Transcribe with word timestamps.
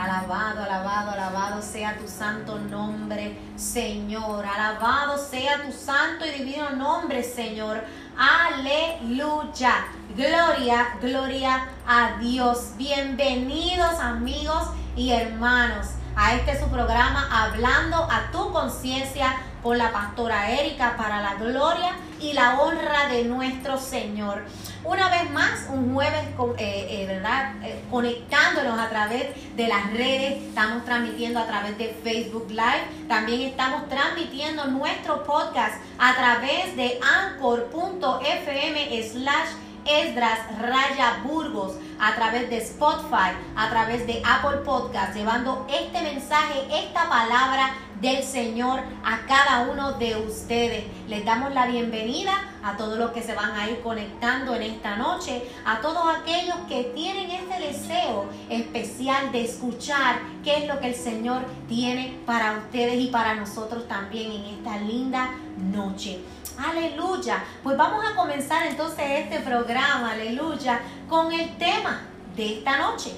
Alabado, 0.00 0.62
alabado, 0.62 1.10
alabado 1.10 1.60
sea 1.60 1.98
tu 1.98 2.08
santo 2.08 2.58
nombre, 2.58 3.38
Señor. 3.54 4.46
Alabado 4.46 5.18
sea 5.18 5.60
tu 5.62 5.72
santo 5.72 6.24
y 6.24 6.30
divino 6.38 6.70
nombre, 6.70 7.22
Señor. 7.22 7.84
Aleluya. 8.16 9.84
Gloria, 10.16 10.96
gloria 11.02 11.66
a 11.86 12.16
Dios. 12.18 12.70
Bienvenidos 12.78 14.00
amigos 14.00 14.70
y 14.96 15.12
hermanos 15.12 15.88
a 16.16 16.34
este 16.34 16.58
su 16.58 16.70
programa 16.70 17.28
Hablando 17.30 17.98
a 18.10 18.30
tu 18.32 18.50
conciencia 18.52 19.36
con 19.62 19.76
la 19.76 19.92
pastora 19.92 20.50
Erika 20.50 20.96
para 20.96 21.20
la 21.20 21.34
gloria 21.34 21.94
y 22.18 22.32
la 22.32 22.58
honra 22.58 23.08
de 23.08 23.24
nuestro 23.24 23.76
Señor. 23.76 24.44
Una 24.82 25.10
vez 25.10 25.30
más, 25.30 25.66
un 25.68 25.92
jueves, 25.92 26.24
eh, 26.56 26.86
eh, 26.88 27.06
¿verdad? 27.06 27.52
Eh, 27.62 27.84
conectándonos 27.90 28.78
a 28.78 28.88
través 28.88 29.26
de 29.54 29.68
las 29.68 29.92
redes, 29.92 30.42
estamos 30.42 30.86
transmitiendo 30.86 31.38
a 31.38 31.46
través 31.46 31.76
de 31.76 31.94
Facebook 32.02 32.46
Live, 32.48 33.06
también 33.06 33.42
estamos 33.42 33.90
transmitiendo 33.90 34.64
nuestro 34.68 35.22
podcast 35.24 35.74
a 35.98 36.14
través 36.14 36.74
de 36.76 36.98
anchor.fm 37.02 39.02
slash 39.02 39.50
Esdras 39.84 40.38
Raya 40.60 41.20
Burgos 41.24 41.74
a 42.00 42.14
través 42.14 42.48
de 42.50 42.58
Spotify, 42.58 43.32
a 43.56 43.70
través 43.70 44.06
de 44.06 44.22
Apple 44.24 44.58
Podcast, 44.64 45.14
llevando 45.14 45.66
este 45.68 46.02
mensaje, 46.02 46.66
esta 46.72 47.08
palabra 47.08 47.74
del 48.00 48.22
Señor 48.22 48.80
a 49.04 49.26
cada 49.26 49.70
uno 49.70 49.92
de 49.92 50.16
ustedes. 50.16 50.84
Les 51.06 51.24
damos 51.24 51.52
la 51.52 51.66
bienvenida 51.66 52.32
a 52.62 52.76
todos 52.76 52.98
los 52.98 53.10
que 53.10 53.22
se 53.22 53.34
van 53.34 53.52
a 53.52 53.68
ir 53.68 53.80
conectando 53.80 54.54
en 54.54 54.62
esta 54.62 54.96
noche, 54.96 55.42
a 55.66 55.80
todos 55.80 56.02
aquellos 56.16 56.56
que 56.68 56.84
tienen 56.94 57.30
este 57.30 57.60
deseo 57.60 58.26
especial 58.48 59.32
de 59.32 59.44
escuchar 59.44 60.20
qué 60.42 60.58
es 60.58 60.68
lo 60.68 60.80
que 60.80 60.88
el 60.88 60.94
Señor 60.94 61.42
tiene 61.68 62.18
para 62.26 62.58
ustedes 62.58 63.00
y 63.00 63.08
para 63.08 63.34
nosotros 63.34 63.86
también 63.86 64.32
en 64.32 64.44
esta 64.46 64.78
linda 64.78 65.30
noche. 65.58 66.20
Aleluya. 66.62 67.42
Pues 67.62 67.74
vamos 67.76 68.04
a 68.04 68.14
comenzar 68.14 68.66
entonces 68.66 69.04
este 69.08 69.40
programa, 69.40 70.12
aleluya, 70.12 70.80
con 71.08 71.32
el 71.32 71.56
tema 71.56 72.02
de 72.36 72.58
esta 72.58 72.76
noche. 72.76 73.14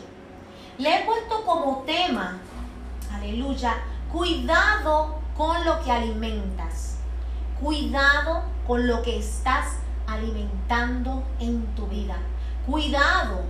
Le 0.79 0.95
he 0.95 1.05
puesto 1.05 1.45
como 1.45 1.83
tema, 1.85 2.39
aleluya, 3.13 3.83
cuidado 4.13 5.21
con 5.37 5.65
lo 5.65 5.83
que 5.83 5.91
alimentas. 5.91 6.99
Cuidado 7.61 8.45
con 8.67 8.87
lo 8.87 9.03
que 9.03 9.19
estás 9.19 9.77
alimentando 10.07 11.25
en 11.41 11.67
tu 11.75 11.87
vida. 11.89 12.17
Cuidado 12.65 13.43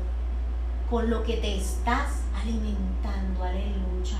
con 0.88 1.10
lo 1.10 1.22
que 1.22 1.36
te 1.36 1.58
estás 1.58 2.22
alimentando, 2.40 3.44
aleluya. 3.44 4.16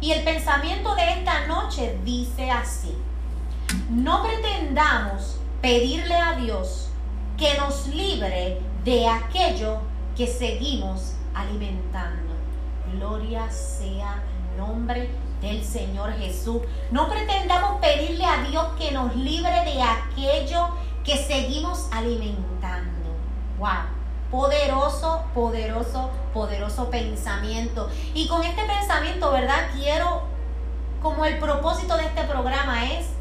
Y 0.00 0.12
el 0.12 0.24
pensamiento 0.24 0.96
de 0.96 1.12
esta 1.12 1.46
noche 1.46 1.96
dice 2.04 2.50
así. 2.50 2.96
No 3.88 4.22
pretendamos 4.22 5.38
pedirle 5.62 6.14
a 6.16 6.34
Dios 6.34 6.88
que 7.36 7.56
nos 7.56 7.86
libre 7.88 8.60
de 8.84 9.06
aquello 9.06 9.78
que 10.16 10.26
seguimos 10.26 11.14
alimentando. 11.34 12.34
Gloria 12.92 13.48
sea 13.50 14.22
el 14.52 14.58
nombre 14.58 15.08
del 15.40 15.64
Señor 15.64 16.12
Jesús. 16.14 16.62
No 16.90 17.08
pretendamos 17.08 17.80
pedirle 17.80 18.24
a 18.24 18.42
Dios 18.42 18.66
que 18.76 18.90
nos 18.90 19.14
libre 19.14 19.64
de 19.64 19.80
aquello 19.80 20.70
que 21.04 21.16
seguimos 21.16 21.88
alimentando. 21.92 23.10
Wow. 23.58 23.68
Poderoso, 24.32 25.22
poderoso, 25.32 26.10
poderoso 26.34 26.90
pensamiento. 26.90 27.88
Y 28.14 28.26
con 28.26 28.42
este 28.42 28.62
pensamiento, 28.64 29.30
¿verdad? 29.30 29.68
Quiero, 29.74 30.22
como 31.00 31.24
el 31.24 31.38
propósito 31.38 31.96
de 31.96 32.06
este 32.06 32.24
programa 32.24 32.90
es 32.92 33.19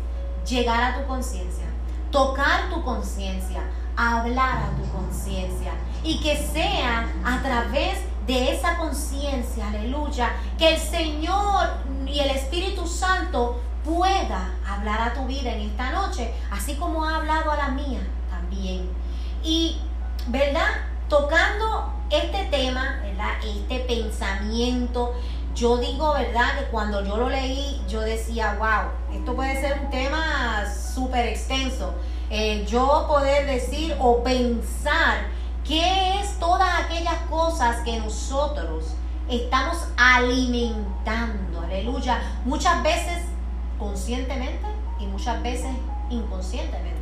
llegar 0.50 0.84
a 0.84 1.00
tu 1.00 1.08
conciencia, 1.08 1.66
tocar 2.12 2.70
tu 2.70 2.84
conciencia, 2.84 3.62
hablar 3.96 4.64
a 4.64 4.70
tu 4.76 4.90
conciencia 4.92 5.74
y 6.04 6.20
que 6.22 6.36
sea 6.36 7.08
a 7.24 7.42
través 7.42 8.00
de 8.26 8.54
esa 8.54 8.78
conciencia, 8.78 9.68
aleluya, 9.68 10.32
que 10.58 10.76
el 10.76 10.80
Señor 10.80 11.70
y 12.06 12.20
el 12.20 12.30
Espíritu 12.32 12.88
Santo 12.88 13.60
pueda 13.84 14.54
hablar 14.68 15.02
a 15.02 15.14
tu 15.14 15.26
vida 15.26 15.52
en 15.54 15.62
esta 15.62 15.92
noche, 15.92 16.34
así 16.52 16.76
como 16.76 17.06
ha 17.06 17.18
hablado 17.18 17.52
a 17.52 17.58
la 17.58 17.70
mía 17.70 18.02
también. 18.30 18.90
Y, 19.44 19.80
¿verdad? 20.28 20.68
Tocando 21.08 21.94
este 22.10 22.46
tema, 22.46 23.00
¿verdad? 23.02 23.34
Este 23.44 23.80
pensamiento, 23.80 25.14
yo 25.56 25.78
digo, 25.78 26.14
¿verdad? 26.14 26.60
Que 26.60 26.66
cuando 26.66 27.04
yo 27.04 27.18
lo 27.18 27.30
leí, 27.30 27.82
yo 27.88 28.02
decía, 28.02 28.56
wow, 28.58 29.18
esto 29.18 29.36
puede 29.36 29.60
ser 29.60 29.80
un 29.82 29.90
tema 29.90 30.66
súper 30.66 31.28
extenso. 31.28 31.94
Eh, 32.30 32.66
yo 32.68 33.06
poder 33.08 33.48
decir 33.48 33.96
o 34.00 34.24
pensar 34.24 35.28
qué 35.64 36.20
es 36.20 36.40
todas 36.40 36.70
aquellas 36.86 37.18
cosas 37.30 37.78
que 37.84 38.00
nosotros 38.00 38.94
estamos 39.30 39.78
alimentando, 39.98 41.62
aleluya, 41.62 42.22
muchas 42.46 42.82
veces 42.84 43.26
conscientemente 43.78 44.68
y 45.00 45.06
muchas 45.08 45.42
veces 45.42 45.72
inconscientemente. 46.10 47.00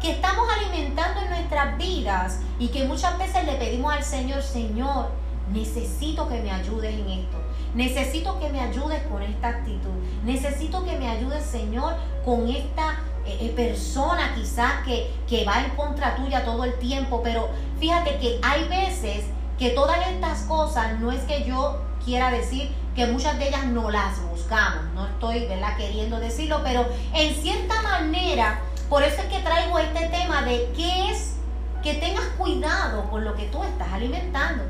Que 0.00 0.12
estamos 0.12 0.48
alimentando 0.50 1.20
en 1.20 1.30
nuestras 1.30 1.78
vidas 1.78 2.40
y 2.58 2.68
que 2.68 2.84
muchas 2.84 3.16
veces 3.18 3.44
le 3.44 3.54
pedimos 3.54 3.92
al 3.92 4.02
Señor, 4.02 4.42
Señor, 4.42 5.10
necesito 5.50 6.28
que 6.28 6.40
me 6.40 6.50
ayudes 6.50 6.94
en 6.94 7.08
esto. 7.08 7.38
Necesito 7.74 8.38
que 8.38 8.50
me 8.50 8.60
ayudes 8.60 9.02
con 9.04 9.22
esta 9.22 9.48
actitud. 9.48 9.90
Necesito 10.24 10.84
que 10.84 10.98
me 10.98 11.08
ayudes, 11.08 11.44
Señor, 11.44 11.94
con 12.24 12.48
esta 12.48 13.00
eh, 13.24 13.38
eh, 13.40 13.52
persona 13.56 14.34
quizás 14.34 14.84
que, 14.84 15.10
que 15.26 15.44
va 15.44 15.64
en 15.64 15.70
contra 15.70 16.14
tuya 16.16 16.44
todo 16.44 16.64
el 16.64 16.74
tiempo. 16.78 17.22
Pero 17.22 17.48
fíjate 17.80 18.18
que 18.18 18.38
hay 18.42 18.68
veces 18.68 19.24
que 19.58 19.70
todas 19.70 20.06
estas 20.08 20.42
cosas 20.42 20.98
no 21.00 21.12
es 21.12 21.22
que 21.22 21.44
yo 21.44 21.80
quiera 22.04 22.30
decir 22.30 22.70
que 22.94 23.06
muchas 23.06 23.38
de 23.38 23.48
ellas 23.48 23.64
no 23.66 23.90
las 23.90 24.20
buscamos. 24.28 24.84
No 24.94 25.06
estoy 25.06 25.46
¿verdad? 25.46 25.76
queriendo 25.76 26.18
decirlo, 26.20 26.60
pero 26.62 26.86
en 27.14 27.34
cierta 27.34 27.80
manera, 27.80 28.60
por 28.90 29.02
eso 29.02 29.22
es 29.22 29.28
que 29.28 29.38
traigo 29.38 29.78
este 29.78 30.08
tema 30.08 30.42
de 30.42 30.70
qué 30.76 31.10
es 31.10 31.36
que 31.82 31.94
tengas 31.94 32.26
cuidado 32.38 33.08
con 33.10 33.24
lo 33.24 33.34
que 33.34 33.44
tú 33.46 33.62
estás 33.64 33.92
alimentando 33.92 34.62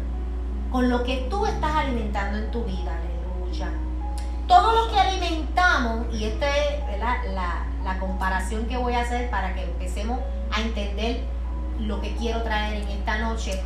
con 0.72 0.88
lo 0.88 1.04
que 1.04 1.28
tú 1.28 1.44
estás 1.44 1.76
alimentando 1.76 2.38
en 2.38 2.50
tu 2.50 2.64
vida. 2.64 2.98
Aleluya. 2.98 3.70
Todo 4.48 4.72
lo 4.72 4.90
que 4.90 4.98
alimentamos, 4.98 6.06
y 6.12 6.24
esta 6.24 6.48
es 6.56 6.98
la, 6.98 7.66
la, 7.84 7.98
comparación 8.00 8.66
que 8.66 8.76
voy 8.76 8.94
a 8.94 9.02
hacer 9.02 9.30
para 9.30 9.54
que 9.54 9.64
empecemos 9.64 10.18
a 10.50 10.60
entender 10.62 11.20
lo 11.78 12.00
que 12.00 12.14
quiero 12.16 12.42
traer 12.42 12.82
en 12.82 12.88
esta 12.88 13.18
noche. 13.18 13.62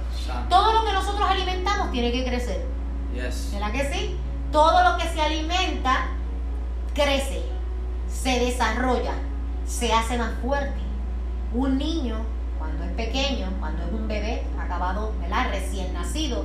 Todo 0.51 0.73
lo 0.73 0.85
que 0.85 0.93
nosotros 0.93 1.29
alimentamos 1.31 1.93
tiene 1.93 2.11
que 2.13 2.25
crecer. 2.25 2.67
¿Verdad 3.15 3.73
que 3.73 3.93
sí? 3.93 4.17
Todo 4.51 4.83
lo 4.83 4.99
que 4.99 5.09
se 5.09 5.23
alimenta 5.23 6.09
crece, 6.93 7.43
se 8.09 8.41
desarrolla, 8.41 9.13
se 9.65 9.93
hace 9.93 10.19
más 10.19 10.33
fuerte. 10.43 10.81
Un 11.55 11.79
niño, 11.79 12.17
cuando 12.59 12.85
es 12.85 12.91
pequeño, 12.93 13.49
cuando 13.61 13.85
es 13.85 13.93
un 13.93 14.09
bebé 14.09 14.45
acabado, 14.59 15.13
¿verdad? 15.21 15.49
recién 15.51 15.95
nacido, 15.95 16.45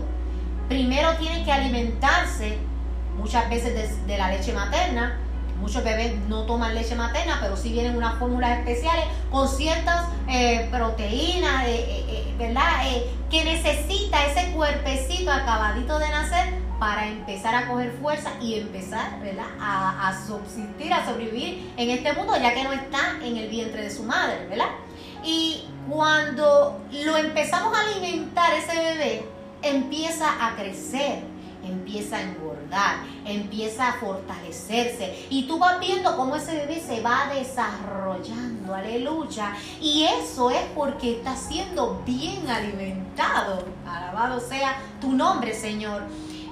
primero 0.72 1.18
tiene 1.18 1.44
que 1.44 1.52
alimentarse 1.52 2.58
muchas 3.18 3.50
veces 3.50 4.08
de, 4.08 4.18
la 4.18 4.30
leche 4.30 4.54
materna. 4.54 5.20
Muchos 5.59 5.84
bebés 5.84 6.16
no 6.30 6.44
toman 6.44 6.74
leche 6.74 6.96
materna, 6.96 7.40
pero 7.42 7.58
sí 7.58 7.74
vienen 7.74 7.98
unas 7.98 8.18
fórmulas 8.18 8.59
especiales 8.59 9.04
con 9.30 9.50
ciertas 9.50 10.06
eh, 10.30 10.70
proteínas, 10.72 11.68
eh, 11.68 12.06
eh, 12.08 12.36
¿verdad? 12.40 12.64
que 13.30 13.44
necesita 13.44 14.26
ese 14.26 14.54
cuerpecito 14.54 15.30
acabadito 15.30 16.00
de 16.00 16.09
nacer 16.09 16.54
para 16.80 17.08
empezar 17.08 17.53
a 17.53 17.67
coger 17.67 17.91
fuerza 18.02 18.32
y 18.41 18.56
empezar 18.56 19.20
¿verdad? 19.20 19.46
A, 19.59 20.08
a, 20.08 20.26
subsistir, 20.26 20.91
a 20.94 21.06
sobrevivir 21.06 21.74
en 21.78 21.90
este 21.91 22.14
mundo, 22.14 22.34
ya 22.41 22.53
que 22.53 22.64
no 22.64 22.72
está 22.72 23.17
en 23.22 23.38
el 23.38 23.50
vientre 23.50 23.84
de 23.84 23.91
su 23.91 24.03
madre, 24.03 24.47
¿verdad? 24.50 24.70
Y 25.24 25.66
cuando 25.88 26.82
lo 26.91 27.17
empezamos 27.17 27.78
a 27.78 27.82
alimentar 27.82 28.53
ese 28.53 28.76
bebé, 28.76 29.30
empieza 29.61 30.47
a 30.47 30.55
crecer, 30.55 31.23
empieza 31.63 32.17
a 32.17 32.22
engordar, 32.22 32.97
empieza 33.25 33.90
a 33.90 33.93
fortalecerse. 33.93 35.28
Y 35.29 35.43
tú 35.43 35.59
vas 35.59 35.79
viendo 35.79 36.16
cómo 36.16 36.35
ese 36.35 36.55
bebé 36.55 36.79
se 36.79 37.02
va 37.02 37.31
desarrollando, 37.34 38.73
aleluya. 38.73 39.55
Y 39.79 40.03
eso 40.03 40.49
es 40.49 40.63
porque 40.75 41.17
está 41.17 41.35
siendo 41.35 42.02
bien 42.05 42.49
alimentado. 42.49 43.66
Alabado 43.87 44.40
sea 44.40 44.78
tu 44.99 45.11
nombre, 45.11 45.53
Señor. 45.53 46.03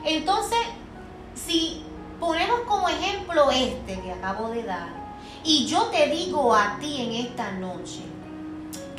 Entonces, 0.06 0.60
si 1.36 1.84
ponemos 2.20 2.62
como 2.62 2.90
ejemplo 2.90 3.50
este 3.52 4.00
que 4.00 4.12
acabo 4.12 4.50
de 4.50 4.64
dar, 4.64 5.00
y 5.44 5.66
yo 5.66 5.84
te 5.86 6.08
digo 6.08 6.54
a 6.54 6.78
ti 6.80 7.02
en 7.02 7.26
esta 7.26 7.52
noche, 7.52 8.02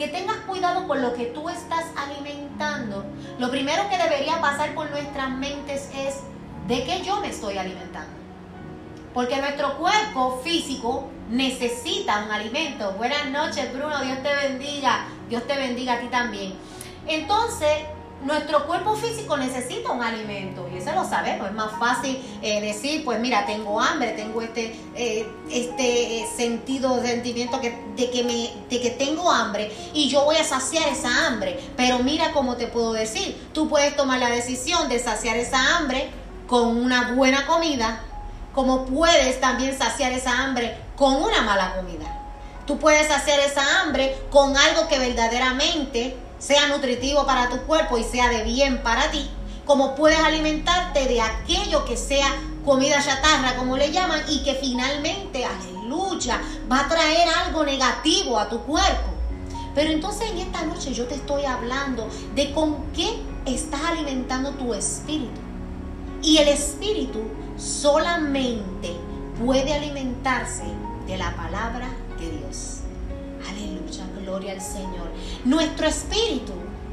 que 0.00 0.08
tengas 0.08 0.38
cuidado 0.46 0.88
con 0.88 1.02
lo 1.02 1.12
que 1.12 1.26
tú 1.26 1.50
estás 1.50 1.84
alimentando. 1.94 3.04
Lo 3.38 3.50
primero 3.50 3.86
que 3.90 3.98
debería 3.98 4.40
pasar 4.40 4.74
por 4.74 4.90
nuestras 4.90 5.28
mentes 5.28 5.90
es, 5.94 6.20
de 6.66 6.84
qué 6.84 7.02
yo 7.02 7.20
me 7.20 7.28
estoy 7.28 7.58
alimentando. 7.58 8.10
Porque 9.12 9.36
nuestro 9.36 9.76
cuerpo 9.76 10.40
físico 10.42 11.10
necesita 11.28 12.24
un 12.24 12.32
alimento. 12.32 12.92
Buenas 12.92 13.26
noches, 13.28 13.70
Bruno. 13.74 14.00
Dios 14.00 14.22
te 14.22 14.34
bendiga. 14.48 15.04
Dios 15.28 15.46
te 15.46 15.54
bendiga 15.56 15.92
a 15.92 16.00
ti 16.00 16.06
también. 16.06 16.54
Entonces, 17.06 17.84
nuestro 18.22 18.66
cuerpo 18.66 18.96
físico 18.96 19.36
necesita 19.36 19.90
un 19.90 20.02
alimento 20.02 20.68
y 20.72 20.78
eso 20.78 20.92
lo 20.92 21.08
sabemos. 21.08 21.48
Es 21.48 21.54
más 21.54 21.72
fácil 21.78 22.22
eh, 22.42 22.60
decir, 22.60 23.04
pues 23.04 23.18
mira, 23.18 23.46
tengo 23.46 23.80
hambre, 23.80 24.12
tengo 24.12 24.42
este, 24.42 24.76
eh, 24.94 25.26
este 25.50 26.26
sentido, 26.36 27.02
sentimiento 27.02 27.60
que, 27.60 27.82
de, 27.96 28.10
que 28.10 28.24
me, 28.24 28.50
de 28.68 28.80
que 28.80 28.90
tengo 28.90 29.30
hambre 29.30 29.72
y 29.94 30.08
yo 30.08 30.24
voy 30.24 30.36
a 30.36 30.44
saciar 30.44 30.88
esa 30.88 31.26
hambre. 31.26 31.58
Pero 31.76 32.00
mira 32.00 32.32
cómo 32.32 32.56
te 32.56 32.66
puedo 32.66 32.92
decir, 32.92 33.48
tú 33.52 33.68
puedes 33.68 33.96
tomar 33.96 34.18
la 34.18 34.30
decisión 34.30 34.88
de 34.88 34.98
saciar 34.98 35.36
esa 35.36 35.76
hambre 35.76 36.10
con 36.46 36.76
una 36.76 37.12
buena 37.12 37.46
comida, 37.46 38.02
como 38.52 38.84
puedes 38.84 39.40
también 39.40 39.76
saciar 39.78 40.12
esa 40.12 40.42
hambre 40.42 40.76
con 40.96 41.14
una 41.16 41.42
mala 41.42 41.76
comida. 41.76 42.16
Tú 42.66 42.78
puedes 42.78 43.08
saciar 43.08 43.40
esa 43.40 43.80
hambre 43.80 44.16
con 44.30 44.56
algo 44.56 44.86
que 44.88 44.98
verdaderamente 44.98 46.16
sea 46.40 46.66
nutritivo 46.68 47.24
para 47.26 47.48
tu 47.48 47.58
cuerpo 47.58 47.98
y 47.98 48.02
sea 48.02 48.28
de 48.28 48.42
bien 48.42 48.82
para 48.82 49.10
ti, 49.10 49.30
como 49.64 49.94
puedes 49.94 50.18
alimentarte 50.18 51.06
de 51.06 51.20
aquello 51.20 51.84
que 51.84 51.96
sea 51.96 52.26
comida 52.64 53.00
chatarra, 53.00 53.56
como 53.56 53.76
le 53.76 53.92
llaman, 53.92 54.22
y 54.28 54.42
que 54.42 54.54
finalmente, 54.54 55.44
aleluya, 55.44 56.40
va 56.70 56.80
a 56.80 56.88
traer 56.88 57.28
algo 57.44 57.64
negativo 57.64 58.38
a 58.38 58.48
tu 58.48 58.60
cuerpo. 58.62 59.10
Pero 59.74 59.92
entonces 59.92 60.30
en 60.30 60.38
esta 60.38 60.64
noche 60.64 60.92
yo 60.92 61.06
te 61.06 61.14
estoy 61.14 61.44
hablando 61.44 62.08
de 62.34 62.52
con 62.52 62.90
qué 62.92 63.20
estás 63.46 63.82
alimentando 63.84 64.50
tu 64.52 64.74
espíritu. 64.74 65.40
Y 66.22 66.38
el 66.38 66.48
espíritu 66.48 67.20
solamente 67.56 68.96
puede 69.44 69.72
alimentarse 69.72 70.64
de 71.06 71.16
la 71.16 71.34
palabra 71.36 71.88
de 72.18 72.30
Dios. 72.30 72.80
Aleluya, 73.48 74.04
gloria 74.22 74.52
al 74.52 74.60
Señor. 74.60 75.10
Nuestro 75.44 75.86
espíritu, 75.86 76.52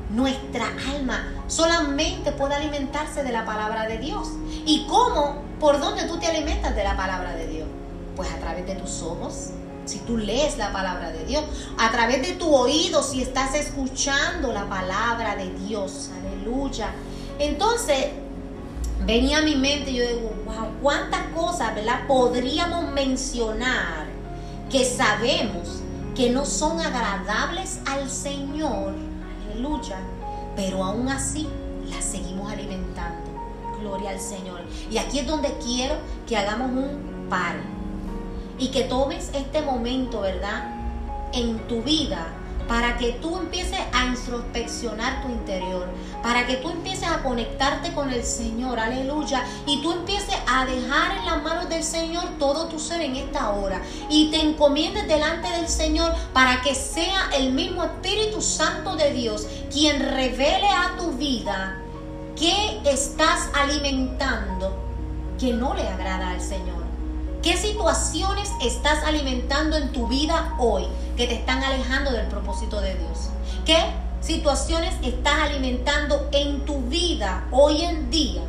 nuestra 0.09 0.67
alma, 0.95 1.43
solamente 1.47 2.31
puede 2.31 2.55
alimentarse 2.55 3.23
de 3.23 3.31
la 3.31 3.45
palabra 3.45 3.87
de 3.87 3.97
Dios. 3.97 4.29
¿Y 4.65 4.85
cómo? 4.87 5.41
¿Por 5.59 5.79
dónde 5.79 6.03
tú 6.03 6.17
te 6.17 6.27
alimentas 6.27 6.75
de 6.75 6.83
la 6.83 6.95
palabra 6.95 7.35
de 7.35 7.47
Dios? 7.47 7.67
Pues 8.15 8.31
a 8.31 8.37
través 8.37 8.65
de 8.65 8.75
tus 8.75 9.01
ojos, 9.01 9.49
si 9.85 9.99
tú 9.99 10.17
lees 10.17 10.57
la 10.57 10.71
palabra 10.71 11.11
de 11.11 11.25
Dios, 11.25 11.43
a 11.77 11.91
través 11.91 12.21
de 12.21 12.33
tu 12.33 12.53
oído, 12.53 13.03
si 13.03 13.21
estás 13.21 13.53
escuchando 13.55 14.51
la 14.51 14.67
palabra 14.69 15.35
de 15.35 15.49
Dios, 15.65 16.09
aleluya. 16.19 16.91
Entonces, 17.39 18.07
venía 19.05 19.39
a 19.39 19.41
mi 19.41 19.55
mente, 19.55 19.93
yo 19.93 20.07
digo, 20.07 20.33
wow, 20.45 20.67
cuántas 20.81 21.27
cosas, 21.35 21.75
¿verdad? 21.75 22.07
Podríamos 22.07 22.91
mencionar 22.91 24.07
que 24.69 24.83
sabemos 24.83 25.76
que 26.17 26.31
no 26.31 26.45
son 26.45 26.79
agradables 26.79 27.79
al 27.85 28.09
Señor, 28.09 28.95
aleluya, 29.51 29.99
pero 30.55 30.83
aún 30.83 31.09
así 31.09 31.47
las 31.91 32.03
seguimos 32.03 32.51
alimentando. 32.51 33.29
Gloria 33.79 34.09
al 34.09 34.19
Señor. 34.19 34.61
Y 34.89 34.97
aquí 34.97 35.19
es 35.19 35.27
donde 35.27 35.55
quiero 35.63 35.93
que 36.27 36.35
hagamos 36.35 36.71
un 36.71 37.27
par 37.29 37.57
y 38.57 38.69
que 38.69 38.85
tomes 38.85 39.29
este 39.35 39.61
momento, 39.61 40.21
¿verdad? 40.21 40.73
En 41.33 41.59
tu 41.67 41.83
vida 41.83 42.25
para 42.67 42.97
que 42.97 43.13
tú 43.13 43.37
empieces 43.37 43.79
a 43.93 44.05
introspeccionar 44.05 45.21
tu 45.21 45.29
interior, 45.29 45.87
para 46.21 46.45
que 46.45 46.57
tú 46.57 46.69
empieces 46.69 47.07
a 47.07 47.23
conectarte 47.23 47.93
con 47.93 48.11
el 48.11 48.23
Señor, 48.23 48.79
aleluya, 48.79 49.43
y 49.65 49.81
tú 49.81 49.93
empieces 49.93 50.35
a 50.47 50.65
dejar 50.65 51.17
en 51.17 51.25
las 51.25 51.43
manos 51.43 51.69
del 51.69 51.83
Señor 51.83 52.25
todo 52.37 52.67
tu 52.67 52.79
ser 52.79 53.01
en 53.01 53.15
esta 53.15 53.51
hora 53.51 53.81
y 54.09 54.29
te 54.31 54.41
encomiendes 54.41 55.07
delante 55.07 55.49
del 55.49 55.67
Señor 55.67 56.13
para 56.33 56.61
que 56.61 56.75
sea 56.75 57.29
el 57.37 57.53
mismo 57.53 57.83
Espíritu 57.83 58.41
Santo 58.41 58.95
de 58.95 59.13
Dios 59.13 59.47
quien 59.71 59.99
revele 59.99 60.69
a 60.69 60.95
tu 60.97 61.13
vida 61.13 61.77
qué 62.35 62.81
estás 62.85 63.49
alimentando 63.53 64.75
que 65.39 65.53
no 65.53 65.73
le 65.73 65.87
agrada 65.87 66.31
al 66.31 66.41
Señor. 66.41 66.85
¿Qué 67.41 67.55
situaciones 67.55 68.49
estás 68.61 69.03
alimentando 69.03 69.77
en 69.77 69.91
tu 69.93 70.07
vida 70.07 70.55
hoy 70.57 70.85
que 71.17 71.27
te 71.27 71.33
están 71.33 71.63
alejando 71.63 72.11
del 72.11 72.27
propósito 72.27 72.79
de 72.79 72.93
Dios? 72.95 73.29
¿Qué 73.65 73.83
situaciones 74.21 74.93
estás 75.03 75.49
alimentando 75.49 76.29
en 76.31 76.63
tu 76.63 76.81
vida 76.83 77.45
hoy 77.51 77.81
en 77.81 78.09
día 78.11 78.43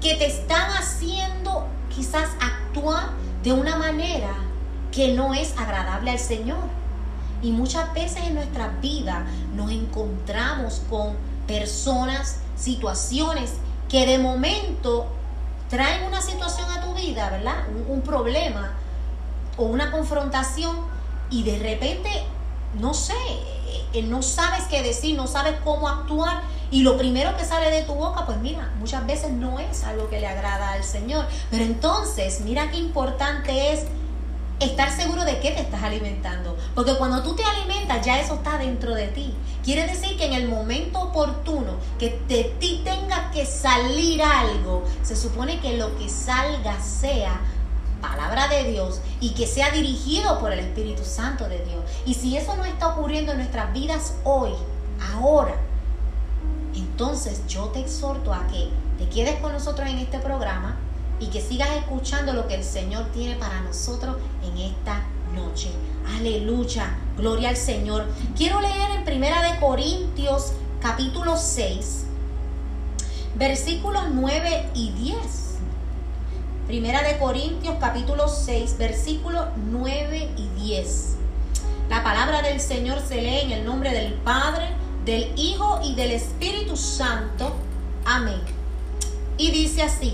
que 0.00 0.14
te 0.14 0.26
están 0.26 0.70
haciendo 0.72 1.66
quizás 1.94 2.30
actuar 2.40 3.10
de 3.42 3.52
una 3.52 3.76
manera 3.76 4.34
que 4.90 5.12
no 5.12 5.34
es 5.34 5.56
agradable 5.58 6.10
al 6.10 6.18
Señor? 6.18 6.78
Y 7.42 7.52
muchas 7.52 7.92
veces 7.92 8.24
en 8.24 8.34
nuestra 8.34 8.68
vida 8.80 9.26
nos 9.54 9.70
encontramos 9.70 10.82
con 10.88 11.14
personas, 11.46 12.38
situaciones 12.56 13.54
que 13.88 14.06
de 14.06 14.18
momento 14.18 15.06
traen 15.68 16.04
una 16.04 16.20
situación 16.20 16.68
a 16.70 16.80
tu 16.80 16.94
vida, 16.94 17.30
¿verdad? 17.30 17.56
Un, 17.88 18.00
problema 18.00 18.72
o 19.56 19.64
una 19.64 19.90
confrontación 19.90 20.76
y 21.30 21.42
de 21.42 21.58
repente, 21.58 22.10
no 22.80 22.94
sé, 22.94 23.14
eh, 23.92 24.02
no 24.02 24.22
sabes 24.22 24.64
qué 24.64 24.82
decir, 24.82 25.16
no 25.16 25.26
sabes 25.26 25.54
cómo 25.64 25.88
actuar 25.88 26.42
y 26.70 26.82
lo 26.82 26.98
primero 26.98 27.34
que 27.36 27.44
sale 27.44 27.70
de 27.70 27.82
tu 27.82 27.94
boca, 27.94 28.26
pues 28.26 28.38
mira, 28.38 28.70
muchas 28.78 29.06
veces 29.06 29.30
no 29.30 29.58
es 29.58 29.84
algo 29.84 30.08
que 30.10 30.20
le 30.20 30.26
agrada 30.26 30.72
al 30.72 30.84
Señor. 30.84 31.26
Pero 31.50 31.64
entonces, 31.64 32.42
mira 32.42 32.70
qué 32.70 32.76
importante 32.76 33.72
es 33.72 33.84
estar 34.60 34.90
seguro 34.90 35.24
de 35.24 35.38
qué 35.38 35.52
te 35.52 35.60
estás 35.60 35.82
alimentando. 35.82 36.56
Porque 36.74 36.96
cuando 36.96 37.22
tú 37.22 37.34
te 37.34 37.42
alimentas, 37.42 38.04
ya 38.04 38.20
eso 38.20 38.34
está 38.34 38.58
dentro 38.58 38.94
de 38.94 39.08
ti. 39.08 39.32
Quiere 39.64 39.86
decir 39.86 40.18
que 40.18 40.26
en 40.26 40.34
el 40.34 40.48
momento 40.48 41.00
oportuno 41.00 41.76
que 41.98 42.20
de 42.28 42.44
ti 42.58 42.82
tenga 42.84 43.30
que 43.30 43.46
salir 43.46 44.22
algo, 44.22 44.84
se 45.02 45.16
supone 45.16 45.60
que 45.60 45.78
lo 45.78 45.96
que 45.96 46.08
salga 46.10 46.80
sea 46.82 47.40
palabra 48.00 48.48
de 48.48 48.70
Dios 48.70 49.00
y 49.20 49.30
que 49.30 49.46
sea 49.46 49.70
dirigido 49.70 50.38
por 50.38 50.52
el 50.52 50.60
Espíritu 50.60 51.04
Santo 51.04 51.48
de 51.48 51.64
Dios. 51.64 51.82
Y 52.06 52.14
si 52.14 52.36
eso 52.36 52.56
no 52.56 52.64
está 52.64 52.88
ocurriendo 52.88 53.32
en 53.32 53.38
nuestras 53.38 53.72
vidas 53.72 54.14
hoy, 54.24 54.52
ahora, 55.14 55.56
entonces 56.74 57.42
yo 57.48 57.66
te 57.66 57.80
exhorto 57.80 58.32
a 58.32 58.46
que 58.48 58.68
te 58.98 59.08
quedes 59.08 59.40
con 59.40 59.52
nosotros 59.52 59.88
en 59.88 59.98
este 59.98 60.18
programa 60.18 60.76
y 61.20 61.26
que 61.28 61.40
sigas 61.40 61.70
escuchando 61.70 62.32
lo 62.32 62.46
que 62.46 62.54
el 62.54 62.64
Señor 62.64 63.06
tiene 63.12 63.36
para 63.36 63.60
nosotros 63.60 64.16
en 64.44 64.58
esta 64.58 65.02
noche. 65.34 65.70
Aleluya, 66.16 66.96
gloria 67.16 67.50
al 67.50 67.56
Señor. 67.56 68.06
Quiero 68.36 68.60
leer 68.60 68.90
en 68.96 69.04
Primera 69.04 69.42
de 69.42 69.58
Corintios 69.60 70.52
capítulo 70.80 71.36
6, 71.36 72.04
versículos 73.36 74.04
9 74.12 74.70
y 74.74 74.90
10. 74.92 75.47
Primera 76.68 77.02
de 77.02 77.16
Corintios 77.16 77.76
capítulo 77.80 78.28
6, 78.28 78.76
versículos 78.76 79.46
9 79.70 80.28
y 80.36 80.48
10. 80.48 81.14
La 81.88 82.04
palabra 82.04 82.42
del 82.42 82.60
Señor 82.60 83.00
se 83.00 83.22
lee 83.22 83.38
en 83.44 83.52
el 83.52 83.64
nombre 83.64 83.90
del 83.90 84.12
Padre, 84.12 84.74
del 85.06 85.32
Hijo 85.34 85.80
y 85.82 85.94
del 85.94 86.10
Espíritu 86.10 86.76
Santo. 86.76 87.56
Amén. 88.04 88.42
Y 89.38 89.50
dice 89.50 89.82
así. 89.82 90.12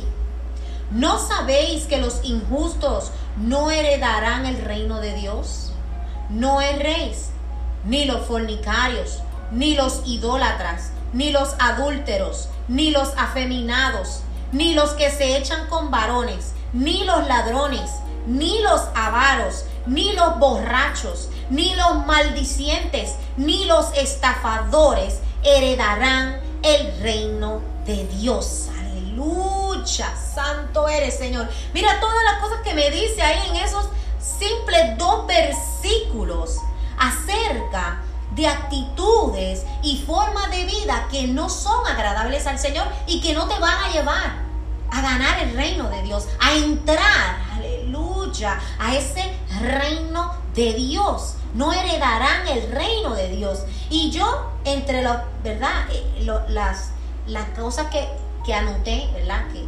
¿No 0.92 1.18
sabéis 1.18 1.86
que 1.86 1.98
los 1.98 2.24
injustos 2.24 3.10
no 3.36 3.72
heredarán 3.72 4.46
el 4.46 4.58
reino 4.58 5.00
de 5.00 5.12
Dios? 5.14 5.72
No 6.30 6.60
erréis, 6.60 7.30
ni 7.84 8.04
los 8.04 8.26
fornicarios, 8.26 9.24
ni 9.50 9.74
los 9.74 10.02
idólatras, 10.06 10.92
ni 11.12 11.30
los 11.30 11.56
adúlteros, 11.58 12.48
ni 12.68 12.92
los 12.92 13.08
afeminados, 13.16 14.20
ni 14.52 14.74
los 14.74 14.90
que 14.90 15.10
se 15.10 15.36
echan 15.36 15.68
con 15.68 15.90
varones, 15.90 16.52
ni 16.72 17.04
los 17.04 17.26
ladrones, 17.26 17.90
ni 18.26 18.60
los 18.60 18.80
avaros, 18.94 19.64
ni 19.86 20.12
los 20.12 20.38
borrachos, 20.38 21.28
ni 21.50 21.74
los 21.74 22.06
maldicientes, 22.06 23.14
ni 23.36 23.64
los 23.66 23.92
estafadores 23.94 25.20
heredarán 25.42 26.40
el 26.62 27.00
reino 27.00 27.60
de 27.84 28.06
Dios. 28.06 28.68
Aleluya, 28.78 30.14
santo 30.16 30.88
eres, 30.88 31.18
Señor. 31.18 31.48
Mira 31.72 32.00
todas 32.00 32.24
las 32.24 32.40
cosas 32.40 32.60
que 32.64 32.74
me 32.74 32.90
dice 32.90 33.22
ahí 33.22 33.50
en 33.50 33.56
esos 33.56 33.88
simples 34.18 34.96
dos 34.96 35.26
versículos 35.26 36.58
acerca 36.98 37.98
de 37.98 38.13
actitudes 38.42 39.64
y 39.82 40.02
formas 40.04 40.50
de 40.50 40.64
vida 40.64 41.06
que 41.10 41.26
no 41.28 41.48
son 41.48 41.86
agradables 41.86 42.46
al 42.46 42.58
Señor 42.58 42.86
y 43.06 43.20
que 43.20 43.34
no 43.34 43.46
te 43.46 43.58
van 43.58 43.84
a 43.84 43.92
llevar 43.92 44.44
a 44.90 45.00
ganar 45.00 45.40
el 45.40 45.54
reino 45.54 45.88
de 45.88 46.02
Dios, 46.02 46.26
a 46.40 46.52
entrar, 46.52 47.38
aleluya, 47.52 48.60
a 48.78 48.94
ese 48.94 49.32
reino 49.60 50.34
de 50.54 50.74
Dios. 50.74 51.34
No 51.54 51.72
heredarán 51.72 52.46
el 52.48 52.70
reino 52.70 53.14
de 53.14 53.28
Dios. 53.28 53.64
Y 53.90 54.10
yo, 54.10 54.50
entre 54.64 55.02
los, 55.02 55.16
¿verdad? 55.42 55.88
Eh, 55.90 56.26
las, 56.48 56.90
las 57.26 57.48
cosas 57.50 57.86
que 57.90 58.08
que 58.44 58.54
anoté, 58.54 59.08
¿verdad? 59.12 59.46
Que 59.52 59.64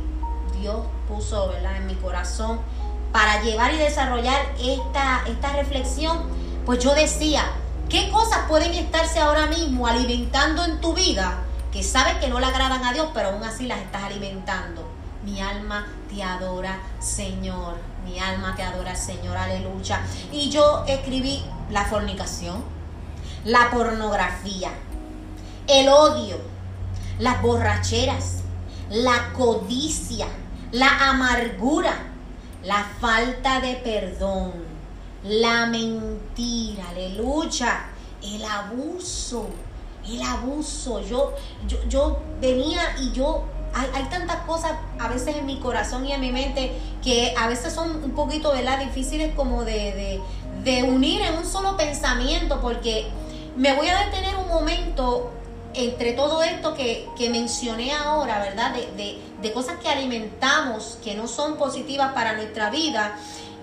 Dios 0.61 0.85
puso 1.09 1.49
¿verdad? 1.49 1.77
en 1.77 1.87
mi 1.87 1.95
corazón 1.95 2.61
para 3.13 3.43
llevar 3.43 3.73
y 3.73 3.79
desarrollar 3.79 4.55
esta, 4.61 5.23
esta 5.27 5.53
reflexión, 5.55 6.29
pues 6.67 6.81
yo 6.81 6.95
decía, 6.95 7.45
¿qué 7.89 8.11
cosas 8.11 8.41
pueden 8.49 8.75
estarse 8.75 9.21
ahora 9.21 9.47
mismo 9.47 9.87
alimentando 9.87 10.65
en 10.65 10.81
tu 10.81 10.95
vida 10.95 11.39
que 11.73 11.83
sabes 11.83 12.17
que 12.17 12.29
no 12.29 12.41
le 12.41 12.47
agradan 12.47 12.85
a 12.85 12.93
Dios, 12.93 13.09
pero 13.13 13.31
aún 13.31 13.45
así 13.45 13.67
las 13.67 13.79
estás 13.81 14.05
alimentando? 14.05 14.89
Mi 15.25 15.41
alma 15.41 15.87
te 16.09 16.23
adora, 16.23 16.79
Señor. 17.01 17.77
Mi 18.05 18.19
alma 18.19 18.55
te 18.55 18.63
adora, 18.63 18.95
Señor. 18.95 19.37
Aleluya. 19.37 20.01
Y 20.33 20.51
yo 20.51 20.85
escribí 20.87 21.43
la 21.71 21.85
fornicación, 21.85 22.63
la 23.45 23.71
pornografía, 23.71 24.71
el 25.67 25.89
odio, 25.89 26.37
las 27.19 27.43
borracheras, 27.43 28.43
la 28.89 29.33
codicia, 29.33 30.27
la 30.71 31.11
amargura, 31.11 31.97
la 32.63 32.87
falta 33.01 33.61
de 33.61 33.75
perdón, 33.75 34.53
la 35.29 35.67
mentira, 35.67 36.89
aleluya, 36.91 37.87
el 38.23 38.45
abuso, 38.45 39.49
el 40.09 40.23
abuso. 40.23 41.01
Yo, 41.01 41.35
yo, 41.67 41.79
yo 41.89 42.19
venía 42.41 42.97
y 43.01 43.13
yo 43.13 43.45
hay, 43.75 44.05
tantas 44.05 44.37
cosas 44.47 44.73
a 44.99 45.09
veces 45.09 45.37
en 45.37 45.45
mi 45.45 45.59
corazón 45.59 46.07
y 46.07 46.13
en 46.13 46.21
mi 46.21 46.33
mente 46.33 46.73
que 47.03 47.35
a 47.37 47.47
veces 47.47 47.75
son 47.75 48.03
un 48.03 48.13
poquito, 48.13 48.53
¿verdad? 48.53 48.79
Difíciles 48.79 49.35
como 49.35 49.65
de, 49.65 50.21
de 50.65 50.83
unir 50.85 51.21
en 51.21 51.35
un 51.35 51.45
solo 51.45 51.77
pensamiento 51.77 52.61
porque 52.63 53.07
me 53.57 53.75
voy 53.75 53.89
a 53.89 54.05
detener 54.07 54.37
un 54.37 54.49
momento 54.49 55.31
entre 55.77 56.13
todo 56.13 56.43
esto 56.43 56.75
que, 56.75 57.07
mencioné 57.31 57.93
ahora, 57.93 58.39
¿verdad? 58.39 58.75
De, 58.75 59.21
de, 59.43 59.53
cosas 59.53 59.79
que 59.79 59.89
alimentamos 59.89 60.99
que 61.05 61.15
no 61.15 61.29
son 61.29 61.57
positivas 61.57 62.13
para 62.13 62.33
nuestra 62.33 62.71
vida. 62.71 63.17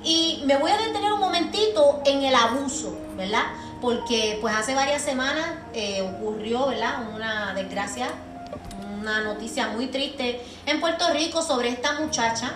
Y 0.04 0.44
me 0.46 0.58
voy 0.58 0.72
a 0.72 0.78
detener 0.78 1.14
un 1.14 1.20
momentito 1.20 2.02
en 2.06 2.24
el 2.24 2.36
abuso, 2.36 2.98
¿verdad? 3.16 3.44
Porque 3.82 4.38
pues 4.42 4.54
hace 4.56 4.76
varias 4.76 5.02
semanas 5.02 5.46
eh, 5.74 6.02
ocurrió, 6.02 6.68
¿verdad? 6.68 7.10
Una 7.14 7.54
desgracia, 7.54 8.10
una 9.00 9.22
noticia 9.22 9.68
muy 9.70 9.88
triste 9.88 10.42
en 10.66 10.80
Puerto 10.80 11.12
Rico 11.14 11.42
sobre 11.42 11.70
esta 11.70 12.00
muchacha, 12.00 12.54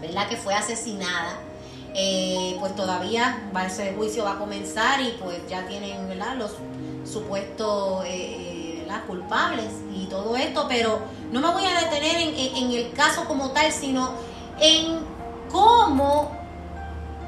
¿verdad? 0.00 0.28
Que 0.28 0.36
fue 0.36 0.54
asesinada. 0.54 1.38
Eh, 1.94 2.56
pues 2.58 2.74
todavía 2.74 3.50
va, 3.54 3.66
ese 3.66 3.92
juicio 3.94 4.24
va 4.24 4.32
a 4.32 4.38
comenzar 4.38 5.00
y 5.00 5.14
pues 5.22 5.38
ya 5.48 5.66
tienen, 5.66 6.08
¿verdad? 6.08 6.36
Los 6.36 6.52
supuestos... 7.04 8.04
Eh, 8.06 8.42
culpables 9.00 9.70
y 9.94 10.06
todo 10.06 10.36
esto, 10.36 10.66
pero 10.68 11.00
no 11.30 11.40
me 11.40 11.50
voy 11.52 11.64
a 11.64 11.80
detener 11.80 12.16
en, 12.16 12.70
el 12.72 12.92
caso 12.92 13.24
como 13.24 13.50
tal, 13.50 13.72
sino 13.72 14.12
en 14.60 15.00
cómo 15.50 16.30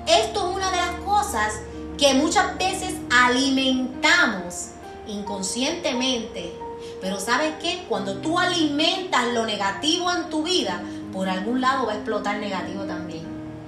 esto 0.07 0.49
es 0.51 0.57
una 0.57 0.71
de 0.71 0.77
las 0.77 1.01
cosas 1.01 1.55
que 1.99 2.15
muchas 2.15 2.57
veces 2.59 2.95
alimentamos 3.11 4.71
inconscientemente. 5.07 6.55
Pero 7.01 7.21
sabes 7.21 7.55
qué? 7.61 7.85
Cuando 7.89 8.17
tú 8.17 8.39
alimentas 8.39 9.27
lo 9.33 9.47
negativo 9.47 10.11
en 10.11 10.31
tu 10.31 10.43
vida, 10.43 10.83
por 11.13 11.29
algún 11.29 11.61
lado 11.61 11.87
va 11.87 11.93
a 11.93 11.97
explotar 11.97 12.39
negativo 12.39 12.85
también. 12.85 13.25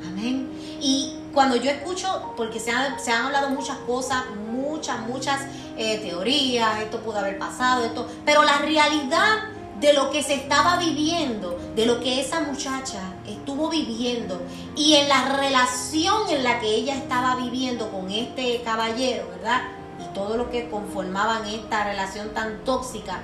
Amén. 0.07 0.51
Y 0.81 1.15
cuando 1.33 1.57
yo 1.57 1.71
escucho, 1.71 2.33
porque 2.37 2.61
se 2.61 2.71
han, 2.71 2.99
se 2.99 3.13
han 3.13 3.27
hablado 3.27 3.51
muchas 3.51 3.77
cosas, 3.79 4.25
muchas, 4.51 5.01
muchas 5.01 5.43
eh, 5.77 5.99
teorías, 5.99 6.81
esto 6.81 7.01
pudo 7.01 7.19
haber 7.19 7.39
pasado, 7.39 7.85
esto, 7.85 8.09
pero 8.25 8.43
la 8.43 8.59
realidad 8.59 9.45
de 9.81 9.93
lo 9.93 10.11
que 10.11 10.23
se 10.23 10.35
estaba 10.35 10.79
viviendo, 10.79 11.59
de 11.75 11.85
lo 11.85 12.01
que 12.01 12.21
esa 12.21 12.41
muchacha 12.41 13.01
estuvo 13.29 13.69
viviendo 13.69 14.41
y 14.77 14.95
en 14.95 15.09
la 15.09 15.37
relación 15.37 16.29
en 16.31 16.45
la 16.45 16.61
que 16.61 16.75
ella 16.75 16.97
estaba 16.97 17.37
viviendo 17.37 17.91
con 17.91 18.11
este 18.11 18.63
caballero, 18.63 19.29
¿verdad? 19.31 19.63
Y 20.01 20.15
todo 20.15 20.37
lo 20.37 20.51
que 20.51 20.69
conformaban 20.69 21.47
esta 21.47 21.85
relación 21.85 22.35
tan 22.35 22.65
tóxica, 22.65 23.23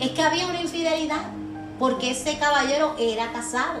es 0.00 0.10
que 0.10 0.22
había 0.22 0.46
una 0.46 0.60
infidelidad, 0.60 1.30
porque 1.78 2.10
ese 2.10 2.38
caballero 2.38 2.94
era 2.98 3.32
casado. 3.32 3.80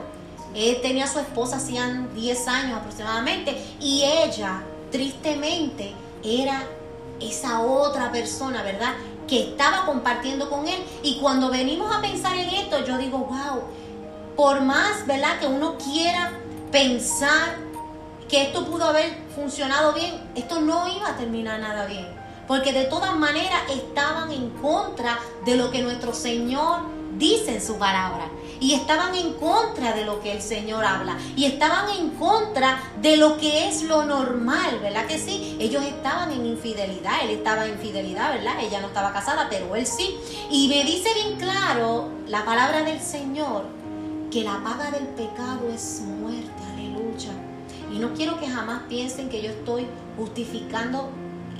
Él 0.54 0.80
tenía 0.80 1.04
a 1.04 1.08
su 1.08 1.18
esposa 1.18 1.56
hacían 1.56 2.14
10 2.14 2.48
años 2.48 2.78
aproximadamente 2.78 3.56
y 3.80 4.02
ella, 4.02 4.62
tristemente, 4.90 5.92
era 6.24 6.66
esa 7.20 7.60
otra 7.60 8.10
persona, 8.10 8.62
¿verdad? 8.62 8.94
Que 9.26 9.50
estaba 9.50 9.84
compartiendo 9.84 10.48
con 10.48 10.66
él. 10.66 10.82
Y 11.02 11.18
cuando 11.18 11.50
venimos 11.50 11.94
a 11.94 12.00
pensar 12.00 12.36
en 12.36 12.48
esto, 12.48 12.84
yo 12.84 12.96
digo, 12.96 13.18
wow, 13.18 13.62
por 14.38 14.60
más, 14.60 15.04
¿verdad? 15.04 15.40
Que 15.40 15.48
uno 15.48 15.76
quiera 15.78 16.30
pensar 16.70 17.56
que 18.28 18.40
esto 18.44 18.64
pudo 18.66 18.84
haber 18.84 19.18
funcionado 19.34 19.92
bien, 19.94 20.14
esto 20.36 20.60
no 20.60 20.86
iba 20.86 21.08
a 21.08 21.16
terminar 21.16 21.58
nada 21.58 21.86
bien. 21.86 22.06
Porque 22.46 22.72
de 22.72 22.84
todas 22.84 23.16
maneras 23.16 23.62
estaban 23.68 24.30
en 24.30 24.50
contra 24.50 25.18
de 25.44 25.56
lo 25.56 25.72
que 25.72 25.82
nuestro 25.82 26.14
Señor 26.14 26.82
dice 27.16 27.56
en 27.56 27.60
su 27.60 27.78
palabra 27.78 28.30
y 28.60 28.74
estaban 28.74 29.12
en 29.16 29.32
contra 29.32 29.92
de 29.92 30.04
lo 30.04 30.20
que 30.20 30.30
el 30.30 30.40
Señor 30.40 30.84
habla 30.84 31.16
y 31.34 31.46
estaban 31.46 31.90
en 31.90 32.10
contra 32.10 32.80
de 33.02 33.16
lo 33.16 33.38
que 33.38 33.66
es 33.66 33.82
lo 33.82 34.04
normal, 34.04 34.78
¿verdad 34.80 35.06
que 35.06 35.18
sí? 35.18 35.56
Ellos 35.58 35.82
estaban 35.82 36.30
en 36.30 36.46
infidelidad, 36.46 37.24
él 37.24 37.30
estaba 37.30 37.66
en 37.66 37.72
infidelidad, 37.72 38.34
¿verdad? 38.34 38.54
Ella 38.60 38.80
no 38.82 38.86
estaba 38.86 39.12
casada, 39.12 39.48
pero 39.50 39.74
él 39.74 39.84
sí. 39.84 40.16
Y 40.48 40.68
me 40.68 40.84
dice 40.84 41.12
bien 41.14 41.36
claro 41.38 42.08
la 42.28 42.44
palabra 42.44 42.84
del 42.84 43.00
Señor 43.00 43.77
que 44.30 44.44
la 44.44 44.62
paga 44.62 44.90
del 44.90 45.06
pecado 45.08 45.68
es 45.72 46.02
muerte, 46.20 46.62
aleluya. 46.72 47.32
Y 47.92 47.98
no 47.98 48.12
quiero 48.12 48.38
que 48.38 48.46
jamás 48.46 48.82
piensen 48.88 49.28
que 49.28 49.42
yo 49.42 49.50
estoy 49.50 49.86
justificando 50.16 51.10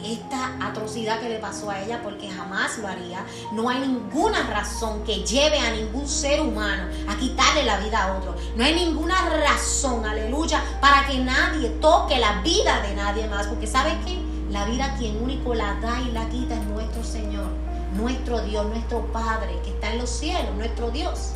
esta 0.04 0.54
atrocidad 0.60 1.18
que 1.20 1.28
le 1.28 1.38
pasó 1.38 1.70
a 1.70 1.80
ella 1.80 2.00
porque 2.02 2.30
jamás 2.30 2.78
lo 2.78 2.86
haría. 2.86 3.24
No 3.52 3.68
hay 3.68 3.80
ninguna 3.80 4.42
razón 4.42 5.02
que 5.04 5.24
lleve 5.24 5.58
a 5.58 5.72
ningún 5.72 6.06
ser 6.06 6.40
humano 6.40 6.84
a 7.08 7.16
quitarle 7.16 7.64
la 7.64 7.80
vida 7.80 8.04
a 8.04 8.16
otro. 8.16 8.36
No 8.56 8.64
hay 8.64 8.74
ninguna 8.74 9.16
razón, 9.40 10.04
aleluya, 10.04 10.62
para 10.80 11.06
que 11.06 11.18
nadie 11.18 11.70
toque 11.80 12.18
la 12.18 12.42
vida 12.42 12.82
de 12.82 12.94
nadie 12.94 13.26
más. 13.28 13.46
Porque 13.46 13.66
¿sabe 13.66 13.98
qué? 14.04 14.18
La 14.50 14.66
vida 14.66 14.94
quien 14.98 15.22
único 15.22 15.54
la 15.54 15.74
da 15.80 16.00
y 16.02 16.12
la 16.12 16.28
quita 16.28 16.54
es 16.54 16.64
nuestro 16.66 17.02
Señor, 17.02 17.48
nuestro 17.94 18.40
Dios, 18.42 18.66
nuestro 18.66 19.06
Padre 19.12 19.58
que 19.64 19.70
está 19.70 19.92
en 19.92 19.98
los 19.98 20.10
cielos, 20.10 20.54
nuestro 20.54 20.90
Dios. 20.90 21.32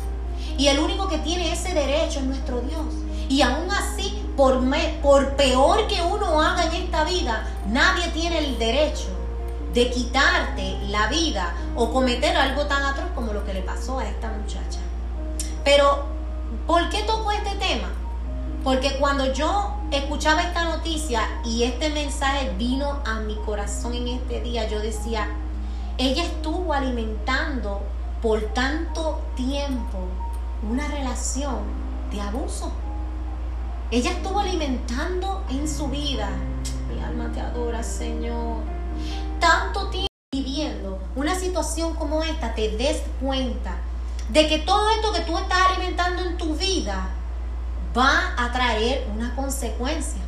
Y 0.57 0.67
el 0.67 0.79
único 0.79 1.07
que 1.07 1.17
tiene 1.19 1.51
ese 1.51 1.73
derecho 1.73 2.19
es 2.19 2.25
nuestro 2.25 2.61
Dios. 2.61 2.85
Y 3.29 3.41
aún 3.41 3.69
así 3.71 4.23
por, 4.35 4.61
por 5.01 5.35
peor 5.35 5.87
que 5.87 6.01
uno 6.01 6.41
haga 6.41 6.65
en 6.65 6.83
esta 6.83 7.03
vida, 7.03 7.47
nadie 7.67 8.07
tiene 8.09 8.39
el 8.39 8.57
derecho 8.57 9.07
de 9.73 9.89
quitarte 9.89 10.77
la 10.89 11.07
vida 11.07 11.53
o 11.75 11.91
cometer 11.91 12.35
algo 12.37 12.65
tan 12.67 12.83
atroz 12.83 13.07
como 13.15 13.33
lo 13.33 13.43
que 13.43 13.53
le 13.53 13.61
pasó 13.61 13.99
a 13.99 14.07
esta 14.07 14.29
muchacha. 14.29 14.79
Pero, 15.63 16.05
¿por 16.67 16.89
qué 16.89 17.01
toco 17.03 17.31
este 17.31 17.55
tema? 17.55 17.89
Porque 18.63 18.97
cuando 18.97 19.33
yo 19.33 19.75
escuchaba 19.91 20.43
esta 20.43 20.63
noticia 20.65 21.27
y 21.43 21.63
este 21.63 21.89
mensaje 21.89 22.51
vino 22.57 23.01
a 23.05 23.19
mi 23.19 23.35
corazón 23.37 23.93
en 23.93 24.07
este 24.07 24.41
día, 24.41 24.67
yo 24.69 24.79
decía, 24.79 25.27
ella 25.97 26.23
estuvo 26.23 26.73
alimentando 26.73 27.81
por 28.21 28.41
tanto 28.53 29.21
tiempo 29.35 29.99
una 30.69 30.87
relación 30.87 31.59
de 32.11 32.21
abuso. 32.21 32.71
Ella 33.91 34.11
estuvo 34.11 34.39
alimentando 34.39 35.43
en 35.49 35.67
su 35.67 35.87
vida. 35.87 36.29
Mi 36.93 37.01
alma 37.03 37.31
te 37.31 37.41
adora, 37.41 37.83
Señor. 37.83 38.57
Tanto 39.39 39.89
tiempo 39.89 40.07
viviendo 40.31 40.99
una 41.15 41.35
situación 41.35 41.93
como 41.95 42.23
esta, 42.23 42.55
te 42.55 42.69
des 42.69 43.03
cuenta 43.21 43.77
de 44.29 44.47
que 44.47 44.59
todo 44.59 44.89
esto 44.91 45.11
que 45.11 45.21
tú 45.21 45.37
estás 45.37 45.59
alimentando 45.69 46.23
en 46.23 46.37
tu 46.37 46.55
vida 46.55 47.09
va 47.95 48.33
a 48.37 48.51
traer 48.51 49.07
una 49.13 49.35
consecuencia. 49.35 50.21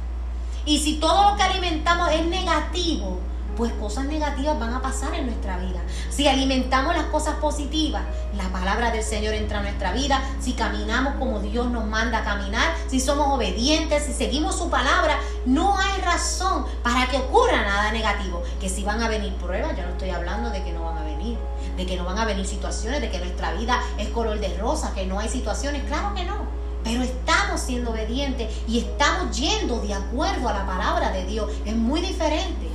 Y 0.65 0.79
si 0.79 0.99
todo 0.99 1.31
lo 1.31 1.37
que 1.37 1.43
alimentamos 1.43 2.11
es 2.11 2.25
negativo, 2.25 3.19
pues 3.55 3.71
cosas 3.73 4.05
negativas 4.05 4.59
van 4.59 4.73
a 4.73 4.81
pasar 4.81 5.13
en 5.13 5.27
nuestra 5.27 5.57
vida. 5.57 5.79
Si 6.09 6.27
alimentamos 6.27 6.95
las 6.95 7.05
cosas 7.05 7.35
positivas, 7.35 8.03
la 8.37 8.49
palabra 8.49 8.91
del 8.91 9.03
Señor 9.03 9.33
entra 9.33 9.59
a 9.59 9.61
nuestra 9.61 9.93
vida, 9.93 10.21
si 10.39 10.53
caminamos 10.53 11.15
como 11.15 11.39
Dios 11.39 11.69
nos 11.71 11.85
manda 11.85 12.19
a 12.19 12.23
caminar, 12.23 12.75
si 12.87 12.99
somos 12.99 13.27
obedientes, 13.33 14.03
si 14.03 14.13
seguimos 14.13 14.57
su 14.57 14.69
palabra, 14.69 15.19
no 15.45 15.77
hay 15.77 16.01
razón 16.01 16.65
para 16.83 17.07
que 17.07 17.17
ocurra 17.17 17.63
nada 17.63 17.91
negativo. 17.91 18.43
Que 18.59 18.69
si 18.69 18.83
van 18.83 19.01
a 19.01 19.07
venir 19.07 19.33
pruebas, 19.35 19.75
yo 19.77 19.83
no 19.83 19.89
estoy 19.89 20.09
hablando 20.09 20.49
de 20.49 20.63
que 20.63 20.71
no 20.71 20.83
van 20.83 20.97
a 20.97 21.03
venir, 21.03 21.37
de 21.77 21.85
que 21.85 21.95
no 21.95 22.05
van 22.05 22.19
a 22.19 22.25
venir 22.25 22.45
situaciones, 22.45 23.01
de 23.01 23.09
que 23.09 23.19
nuestra 23.19 23.53
vida 23.53 23.79
es 23.97 24.09
color 24.09 24.39
de 24.39 24.55
rosa, 24.57 24.93
que 24.93 25.05
no 25.05 25.19
hay 25.19 25.29
situaciones, 25.29 25.83
claro 25.85 26.13
que 26.13 26.25
no. 26.25 26.45
Pero 26.83 27.01
estamos 27.01 27.61
siendo 27.61 27.91
obedientes 27.91 28.53
y 28.67 28.77
estamos 28.77 29.35
yendo 29.35 29.79
de 29.79 29.95
acuerdo 29.95 30.47
a 30.49 30.53
la 30.53 30.67
palabra 30.67 31.09
de 31.09 31.25
Dios. 31.25 31.49
Es 31.65 31.75
muy 31.75 31.99
diferente 31.99 32.74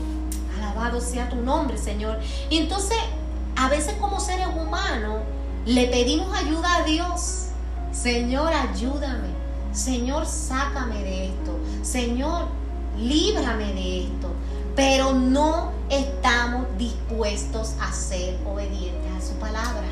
sea 1.00 1.28
tu 1.28 1.36
nombre, 1.36 1.78
Señor. 1.78 2.18
Y 2.48 2.58
entonces, 2.58 2.98
a 3.56 3.68
veces 3.68 3.94
como 4.00 4.20
seres 4.20 4.48
humanos, 4.48 5.20
le 5.66 5.86
pedimos 5.88 6.34
ayuda 6.36 6.76
a 6.76 6.82
Dios 6.84 7.40
Señor, 7.92 8.52
ayúdame. 8.52 9.28
Señor, 9.72 10.24
sácame 10.26 11.02
de 11.02 11.26
esto. 11.26 11.58
Señor, 11.82 12.46
líbrame 12.96 13.74
de 13.74 14.04
esto. 14.04 14.28
Pero 14.76 15.12
no 15.12 15.72
estamos 15.90 16.66
dispuestos 16.78 17.74
a 17.80 17.92
ser 17.92 18.38
obedientes 18.46 19.12
a 19.18 19.20
su 19.20 19.34
palabra. 19.34 19.82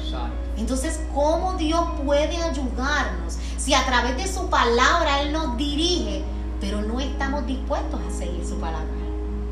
Entonces, 0.57 1.01
¿cómo 1.15 1.55
Dios 1.55 1.85
puede 2.05 2.37
ayudarnos 2.37 3.37
si 3.59 3.75
a 3.75 3.85
través 3.85 4.17
de 4.17 4.27
su 4.27 4.49
palabra 4.49 5.21
Él 5.21 5.33
nos 5.33 5.57
dirige, 5.57 6.25
pero 6.61 6.81
no 6.81 7.01
estamos 7.01 7.47
dispuestos 7.47 8.01
a 8.01 8.11
seguir 8.11 8.47
su 8.47 8.59
palabra? 8.59 9.08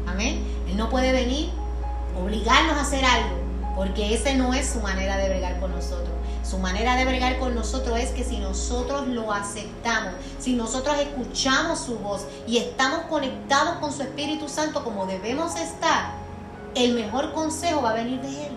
Amén. 0.06 0.42
Él 0.68 0.76
no 0.76 0.88
puede 0.88 1.12
venir, 1.12 1.50
obligarnos 2.18 2.76
a 2.76 2.82
hacer 2.82 3.04
algo, 3.04 3.36
porque 3.74 4.14
esa 4.14 4.32
no 4.34 4.54
es 4.54 4.68
su 4.68 4.80
manera 4.80 5.16
de 5.16 5.28
bregar 5.28 5.60
con 5.60 5.72
nosotros. 5.72 6.10
Su 6.48 6.58
manera 6.58 6.94
de 6.94 7.04
bregar 7.04 7.38
con 7.40 7.56
nosotros 7.56 7.98
es 7.98 8.10
que 8.10 8.22
si 8.22 8.38
nosotros 8.38 9.08
lo 9.08 9.32
aceptamos, 9.32 10.12
si 10.38 10.54
nosotros 10.54 10.96
escuchamos 10.98 11.80
su 11.80 11.98
voz 11.98 12.24
y 12.46 12.58
estamos 12.58 13.00
conectados 13.08 13.78
con 13.78 13.92
su 13.92 14.02
Espíritu 14.02 14.48
Santo 14.48 14.84
como 14.84 15.06
debemos 15.06 15.56
estar, 15.56 16.12
el 16.76 16.94
mejor 16.94 17.32
consejo 17.32 17.82
va 17.82 17.90
a 17.90 17.94
venir 17.94 18.20
de 18.20 18.46
Él. 18.46 18.52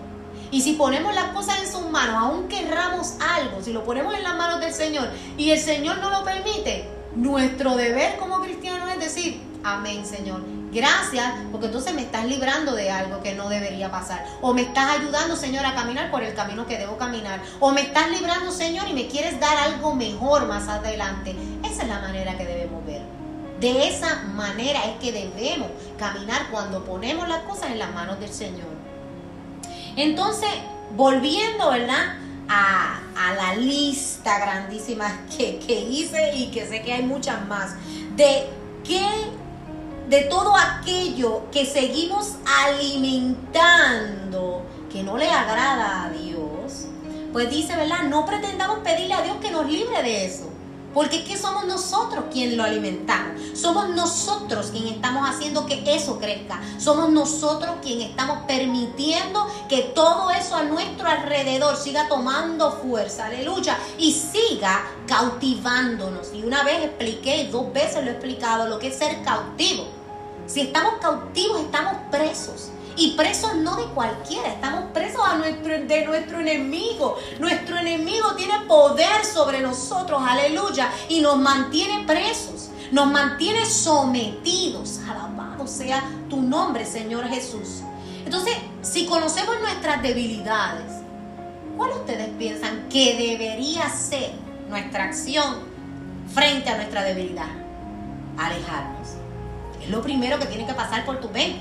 Y 0.52 0.62
si 0.62 0.74
ponemos 0.74 1.14
las 1.14 1.32
cosas 1.32 1.60
en 1.60 1.70
sus 1.70 1.90
manos, 1.90 2.14
aun 2.16 2.48
querramos 2.48 3.14
algo, 3.36 3.62
si 3.62 3.72
lo 3.72 3.84
ponemos 3.84 4.14
en 4.14 4.22
las 4.22 4.36
manos 4.36 4.60
del 4.60 4.72
Señor 4.72 5.08
y 5.36 5.50
el 5.50 5.58
Señor 5.58 5.98
no 5.98 6.10
lo 6.10 6.22
permite, 6.22 6.88
nuestro 7.16 7.76
deber 7.76 8.18
como 8.18 8.40
cristianos 8.40 8.88
es 8.90 9.00
decir, 9.00 9.49
amén 9.64 10.04
Señor, 10.04 10.42
Gracias, 10.72 11.32
porque 11.50 11.66
entonces 11.66 11.92
me 11.94 12.02
estás 12.02 12.24
librando 12.26 12.76
de 12.76 12.92
algo 12.92 13.20
que 13.22 13.34
no 13.34 13.48
debería 13.48 13.90
pasar. 13.90 14.24
O 14.40 14.54
me 14.54 14.62
estás 14.62 14.98
ayudando, 15.00 15.34
Señor, 15.34 15.66
a 15.66 15.74
caminar 15.74 16.12
por 16.12 16.22
el 16.22 16.32
camino 16.34 16.64
que 16.66 16.78
debo 16.78 16.96
caminar. 16.96 17.42
O 17.58 17.72
me 17.72 17.80
estás 17.80 18.08
librando, 18.10 18.52
Señor, 18.52 18.88
y 18.88 18.92
me 18.92 19.08
quieres 19.08 19.40
dar 19.40 19.56
algo 19.56 19.96
mejor 19.96 20.46
más 20.46 20.68
adelante. 20.68 21.34
Esa 21.64 21.82
es 21.82 21.88
la 21.88 21.98
manera 21.98 22.38
que 22.38 22.44
debemos 22.44 22.86
ver. 22.86 23.02
De 23.58 23.88
esa 23.88 24.22
manera 24.34 24.84
es 24.84 24.98
que 25.00 25.10
debemos 25.10 25.68
caminar 25.98 26.48
cuando 26.52 26.84
ponemos 26.84 27.28
las 27.28 27.42
cosas 27.42 27.72
en 27.72 27.80
las 27.80 27.92
manos 27.92 28.20
del 28.20 28.32
Señor. 28.32 28.68
Entonces, 29.96 30.50
volviendo, 30.96 31.70
¿verdad? 31.70 32.16
A, 32.48 32.98
la 33.36 33.54
lista 33.54 34.38
grandísima 34.38 35.26
que, 35.36 35.58
que 35.58 35.78
hice 35.78 36.34
y 36.34 36.50
que 36.50 36.66
sé 36.66 36.82
que 36.82 36.92
hay 36.92 37.02
muchas 37.02 37.46
más. 37.46 37.74
De 38.16 38.48
qué 38.82 39.06
de 40.10 40.22
todo 40.22 40.54
aquello 40.56 41.44
que 41.52 41.64
seguimos 41.64 42.32
alimentando 42.64 44.62
que 44.92 45.04
no 45.04 45.16
le 45.16 45.30
agrada 45.30 46.02
a 46.06 46.10
Dios, 46.10 46.86
pues 47.32 47.48
dice, 47.48 47.76
¿verdad? 47.76 48.02
No 48.08 48.26
pretendamos 48.26 48.80
pedirle 48.80 49.14
a 49.14 49.22
Dios 49.22 49.36
que 49.40 49.52
nos 49.52 49.70
libre 49.70 50.02
de 50.02 50.24
eso. 50.26 50.50
Porque 50.92 51.18
es 51.18 51.28
que 51.28 51.38
somos 51.38 51.64
nosotros 51.66 52.24
quien 52.32 52.56
lo 52.56 52.64
alimentamos. 52.64 53.56
Somos 53.56 53.90
nosotros 53.90 54.72
quien 54.72 54.88
estamos 54.88 55.30
haciendo 55.30 55.64
que 55.64 55.84
eso 55.86 56.18
crezca. 56.18 56.60
Somos 56.78 57.10
nosotros 57.10 57.76
quien 57.80 58.00
estamos 58.00 58.38
permitiendo 58.48 59.46
que 59.68 59.82
todo 59.94 60.32
eso 60.32 60.56
a 60.56 60.64
nuestro 60.64 61.06
alrededor 61.06 61.76
siga 61.76 62.08
tomando 62.08 62.72
fuerza, 62.72 63.26
aleluya, 63.26 63.78
y 63.96 64.10
siga 64.10 64.84
cautivándonos. 65.06 66.34
Y 66.34 66.42
una 66.42 66.64
vez 66.64 66.82
expliqué, 66.82 67.48
dos 67.52 67.72
veces 67.72 68.02
lo 68.02 68.10
he 68.10 68.14
explicado, 68.14 68.66
lo 68.66 68.80
que 68.80 68.88
es 68.88 68.98
ser 68.98 69.22
cautivo. 69.22 69.99
Si 70.52 70.62
estamos 70.62 70.94
cautivos, 71.00 71.60
estamos 71.60 71.94
presos. 72.10 72.70
Y 72.96 73.12
presos 73.12 73.54
no 73.54 73.76
de 73.76 73.84
cualquiera, 73.94 74.48
estamos 74.48 74.90
presos 74.92 75.20
a 75.24 75.36
nuestro, 75.38 75.86
de 75.86 76.04
nuestro 76.04 76.40
enemigo. 76.40 77.16
Nuestro 77.38 77.78
enemigo 77.78 78.34
tiene 78.36 78.58
poder 78.66 79.24
sobre 79.24 79.60
nosotros, 79.60 80.20
aleluya, 80.26 80.90
y 81.08 81.20
nos 81.20 81.38
mantiene 81.38 82.04
presos, 82.04 82.70
nos 82.90 83.06
mantiene 83.06 83.64
sometidos. 83.64 84.98
Alabado 85.08 85.68
sea 85.68 86.02
tu 86.28 86.42
nombre, 86.42 86.84
Señor 86.84 87.28
Jesús. 87.28 87.82
Entonces, 88.24 88.56
si 88.82 89.06
conocemos 89.06 89.54
nuestras 89.60 90.02
debilidades, 90.02 90.92
¿cuál 91.76 91.92
ustedes 91.92 92.28
piensan 92.38 92.88
que 92.88 93.16
debería 93.16 93.88
ser 93.88 94.32
nuestra 94.68 95.04
acción 95.04 95.58
frente 96.34 96.70
a 96.70 96.76
nuestra 96.76 97.04
debilidad? 97.04 97.48
Alejarnos. 98.36 99.19
Lo 99.90 100.02
primero 100.02 100.38
que 100.38 100.46
tiene 100.46 100.66
que 100.66 100.74
pasar 100.74 101.04
por 101.04 101.20
tu 101.20 101.28
mente. 101.30 101.60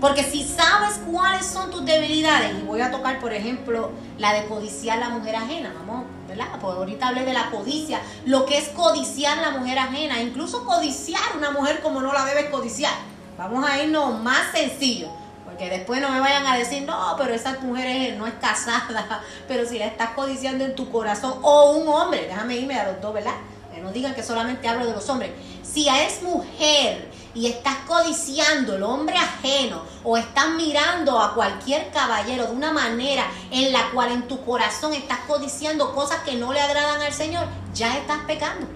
Porque 0.00 0.22
si 0.22 0.44
sabes 0.44 1.00
cuáles 1.10 1.46
son 1.46 1.70
tus 1.70 1.84
debilidades, 1.84 2.52
y 2.58 2.62
voy 2.62 2.80
a 2.80 2.90
tocar, 2.90 3.20
por 3.20 3.32
ejemplo, 3.32 3.90
la 4.18 4.32
de 4.32 4.44
codiciar 4.46 4.98
la 4.98 5.08
mujer 5.08 5.34
ajena, 5.34 5.72
vamos, 5.74 6.04
¿verdad? 6.28 6.46
Pues 6.60 6.76
ahorita 6.76 7.08
hablé 7.08 7.24
de 7.24 7.32
la 7.32 7.50
codicia, 7.50 8.00
lo 8.24 8.44
que 8.44 8.58
es 8.58 8.68
codiciar 8.68 9.38
la 9.38 9.52
mujer 9.52 9.78
ajena, 9.78 10.20
incluso 10.20 10.64
codiciar 10.64 11.22
una 11.36 11.50
mujer 11.50 11.80
como 11.82 12.00
no 12.00 12.12
la 12.12 12.24
debes 12.24 12.46
codiciar. 12.46 12.92
Vamos 13.38 13.68
a 13.68 13.82
irnos 13.82 14.20
más 14.22 14.52
sencillo, 14.52 15.08
porque 15.44 15.68
después 15.70 16.00
no 16.00 16.10
me 16.10 16.20
vayan 16.20 16.46
a 16.46 16.56
decir, 16.56 16.82
no, 16.82 17.14
pero 17.18 17.34
esa 17.34 17.58
mujer 17.60 18.16
no 18.16 18.26
es 18.26 18.34
casada, 18.34 19.22
pero 19.48 19.66
si 19.66 19.78
la 19.78 19.86
estás 19.86 20.10
codiciando 20.10 20.64
en 20.64 20.74
tu 20.74 20.90
corazón, 20.90 21.38
o 21.42 21.72
un 21.72 21.88
hombre, 21.88 22.26
déjame 22.28 22.56
irme 22.56 22.78
a 22.78 22.92
los 22.92 23.00
dos, 23.00 23.14
¿verdad? 23.14 23.34
Que 23.74 23.80
no 23.80 23.90
digan 23.90 24.14
que 24.14 24.22
solamente 24.22 24.68
hablo 24.68 24.86
de 24.86 24.92
los 24.92 25.08
hombres. 25.08 25.30
Si 25.62 25.88
es 25.88 26.22
mujer, 26.22 27.10
y 27.34 27.46
estás 27.46 27.76
codiciando 27.86 28.76
el 28.76 28.82
hombre 28.82 29.16
ajeno 29.16 29.82
o 30.02 30.16
estás 30.16 30.50
mirando 30.50 31.18
a 31.18 31.34
cualquier 31.34 31.90
caballero 31.90 32.46
de 32.46 32.52
una 32.52 32.72
manera 32.72 33.26
en 33.50 33.72
la 33.72 33.90
cual 33.90 34.12
en 34.12 34.28
tu 34.28 34.44
corazón 34.44 34.94
estás 34.94 35.20
codiciando 35.26 35.94
cosas 35.94 36.20
que 36.20 36.36
no 36.36 36.52
le 36.52 36.60
agradan 36.60 37.00
al 37.00 37.12
Señor, 37.12 37.46
ya 37.74 37.96
estás 37.96 38.18
pecando. 38.26 38.66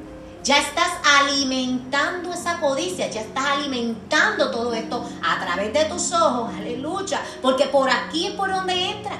Ya 0.44 0.58
estás 0.58 0.88
alimentando 1.20 2.32
esa 2.32 2.58
codicia, 2.60 3.10
ya 3.10 3.20
estás 3.20 3.44
alimentando 3.44 4.50
todo 4.50 4.72
esto 4.72 5.04
a 5.22 5.38
través 5.44 5.72
de 5.72 5.84
tus 5.86 6.12
ojos, 6.12 6.50
aleluya, 6.56 7.20
porque 7.42 7.66
por 7.66 7.90
aquí 7.90 8.28
es 8.28 8.32
por 8.32 8.50
donde 8.50 8.92
entra, 8.92 9.16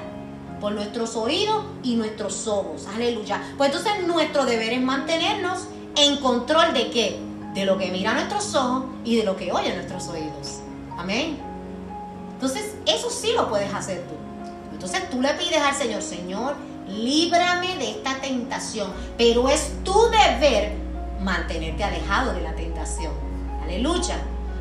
por 0.61 0.73
nuestros 0.73 1.17
oídos 1.17 1.65
y 1.83 1.97
nuestros 1.97 2.47
ojos, 2.47 2.87
aleluya. 2.95 3.43
Pues 3.59 3.75
entonces 3.75 4.07
nuestro 4.07 4.47
deber 4.47 4.73
es 4.73 4.81
mantenernos 4.81 5.65
en 5.97 6.17
control 6.19 6.73
de 6.73 6.91
qué? 6.91 7.28
De 7.55 7.65
lo 7.65 7.79
que 7.79 7.91
mira 7.91 8.15
nuestros 8.15 8.55
ojos 8.55 8.85
y 9.05 9.17
de 9.17 9.25
lo 9.25 9.37
que 9.37 9.53
oye 9.53 9.75
nuestros 9.75 10.09
oídos. 10.09 10.61
Amén. 10.97 11.39
Entonces, 12.35 12.75
eso 12.87 13.11
sí 13.11 13.33
lo 13.35 13.49
puedes 13.49 13.73
hacer 13.73 14.05
tú. 14.07 14.15
Entonces 14.73 15.11
tú 15.11 15.21
le 15.21 15.31
pides 15.35 15.61
al 15.61 15.75
Señor, 15.75 16.03
Señor, 16.03 16.55
líbrame 16.87 17.77
de 17.79 17.91
esta 17.91 18.21
tentación, 18.21 18.93
pero 19.17 19.49
es 19.49 19.73
tu 19.83 20.09
deber 20.09 20.73
mantenerte 21.21 21.83
alejado 21.83 22.33
de 22.33 22.43
la 22.43 22.55
tentación. 22.55 23.13
Aleluya. 23.63 24.19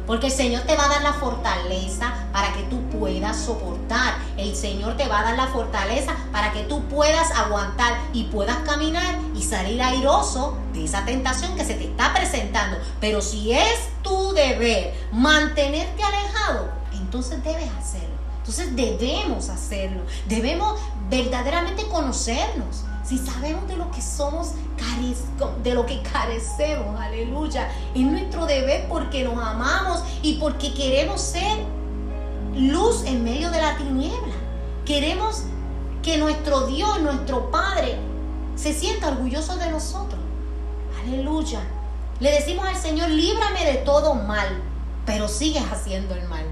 Porque 0.07 0.27
el 0.27 0.33
Señor 0.33 0.61
te 0.63 0.75
va 0.77 0.85
a 0.85 0.87
dar 0.87 1.01
la 1.03 1.13
fortaleza 1.13 2.13
para 2.31 2.53
que 2.53 2.63
tú 2.63 2.81
puedas 2.89 3.35
soportar. 3.35 4.15
El 4.37 4.55
Señor 4.55 4.95
te 4.95 5.07
va 5.07 5.19
a 5.19 5.23
dar 5.23 5.35
la 5.35 5.47
fortaleza 5.47 6.15
para 6.31 6.53
que 6.53 6.63
tú 6.63 6.81
puedas 6.85 7.29
aguantar 7.31 7.99
y 8.13 8.23
puedas 8.23 8.57
caminar 8.59 9.19
y 9.35 9.43
salir 9.43 9.81
airoso 9.83 10.57
de 10.73 10.85
esa 10.85 11.03
tentación 11.03 11.55
que 11.57 11.65
se 11.65 11.73
te 11.73 11.89
está 11.89 12.13
presentando. 12.13 12.77
Pero 13.01 13.21
si 13.21 13.51
es 13.51 13.89
tu 14.01 14.31
deber 14.31 14.93
mantenerte 15.11 16.01
alejado, 16.01 16.69
entonces 16.93 17.43
debes 17.43 17.69
hacerlo. 17.77 18.15
Entonces 18.37 18.73
debemos 18.77 19.49
hacerlo. 19.49 20.03
Debemos 20.27 20.79
verdaderamente 21.09 21.85
conocernos 21.89 22.85
si 23.07 23.17
sabemos 23.17 23.67
de 23.67 23.77
lo 23.77 23.89
que 23.91 24.01
somos, 24.01 24.51
de 25.63 25.73
lo 25.73 25.85
que 25.85 26.01
carecemos, 26.01 26.99
aleluya, 26.99 27.71
es 27.95 28.01
nuestro 28.01 28.45
deber 28.45 28.87
porque 28.89 29.23
nos 29.23 29.37
amamos 29.37 30.03
y 30.21 30.33
porque 30.35 30.73
queremos 30.73 31.21
ser 31.21 31.57
luz 32.53 33.03
en 33.05 33.23
medio 33.23 33.49
de 33.49 33.61
la 33.61 33.77
tiniebla. 33.77 34.35
Queremos 34.85 35.43
que 36.03 36.17
nuestro 36.17 36.67
Dios, 36.67 37.01
nuestro 37.01 37.49
Padre, 37.49 37.95
se 38.55 38.73
sienta 38.73 39.09
orgulloso 39.09 39.55
de 39.55 39.71
nosotros. 39.71 40.19
Aleluya. 41.01 41.61
Le 42.19 42.31
decimos 42.31 42.65
al 42.65 42.75
Señor, 42.75 43.09
líbrame 43.09 43.63
de 43.65 43.75
todo 43.75 44.15
mal, 44.15 44.47
pero 45.05 45.29
sigues 45.29 45.63
haciendo 45.71 46.13
el 46.13 46.27
mal. 46.27 46.45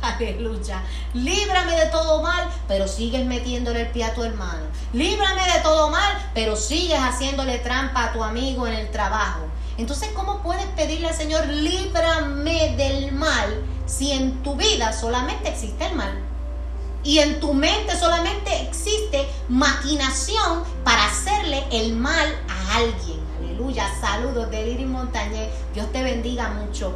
Aleluya. 0.02 0.82
Líbrame 1.14 1.76
de 1.76 1.86
todo 1.86 2.22
mal, 2.22 2.48
pero 2.66 2.88
sigues 2.88 3.24
metiéndole 3.26 3.82
el 3.82 3.90
pie 3.90 4.04
a 4.04 4.14
tu 4.14 4.22
hermano. 4.22 4.66
Líbrame 4.92 5.42
de 5.52 5.60
todo 5.60 5.90
mal, 5.90 6.30
pero 6.34 6.56
sigues 6.56 6.98
haciéndole 6.98 7.58
trampa 7.58 8.04
a 8.04 8.12
tu 8.12 8.22
amigo 8.22 8.66
en 8.66 8.74
el 8.74 8.90
trabajo. 8.90 9.46
Entonces, 9.78 10.10
¿cómo 10.14 10.42
puedes 10.42 10.66
pedirle 10.76 11.08
al 11.08 11.14
Señor, 11.14 11.46
líbrame 11.46 12.76
del 12.76 13.12
mal, 13.12 13.62
si 13.86 14.12
en 14.12 14.42
tu 14.42 14.56
vida 14.56 14.92
solamente 14.92 15.48
existe 15.48 15.86
el 15.86 15.94
mal? 15.94 16.12
Y 17.02 17.18
en 17.18 17.40
tu 17.40 17.54
mente 17.54 17.98
solamente 17.98 18.62
existe 18.62 19.26
maquinación 19.48 20.64
para 20.84 21.06
hacerle 21.06 21.64
el 21.72 21.94
mal 21.94 22.28
a 22.48 22.76
alguien. 22.76 23.20
Aleluya. 23.38 23.86
Saludos 24.00 24.50
de 24.50 24.66
Liri 24.66 24.84
Montañez. 24.84 25.48
Dios 25.72 25.90
te 25.92 26.02
bendiga 26.02 26.48
mucho. 26.50 26.94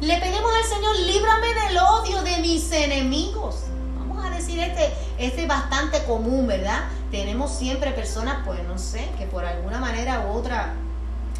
Le 0.00 0.16
pedimos 0.16 0.50
al 0.54 0.64
Señor, 0.64 0.98
líbrame 1.00 1.48
del 1.48 1.76
odio 1.76 2.22
de 2.22 2.38
mis 2.38 2.72
enemigos. 2.72 3.64
Vamos 3.98 4.24
a 4.24 4.30
decir 4.30 4.58
este, 4.58 4.94
este 5.18 5.42
es 5.42 5.48
bastante 5.48 6.02
común, 6.04 6.46
¿verdad? 6.46 6.84
Tenemos 7.10 7.50
siempre 7.50 7.90
personas, 7.90 8.38
pues 8.46 8.62
no 8.66 8.78
sé, 8.78 9.06
que 9.18 9.26
por 9.26 9.44
alguna 9.44 9.78
manera 9.78 10.26
u 10.26 10.38
otra 10.38 10.72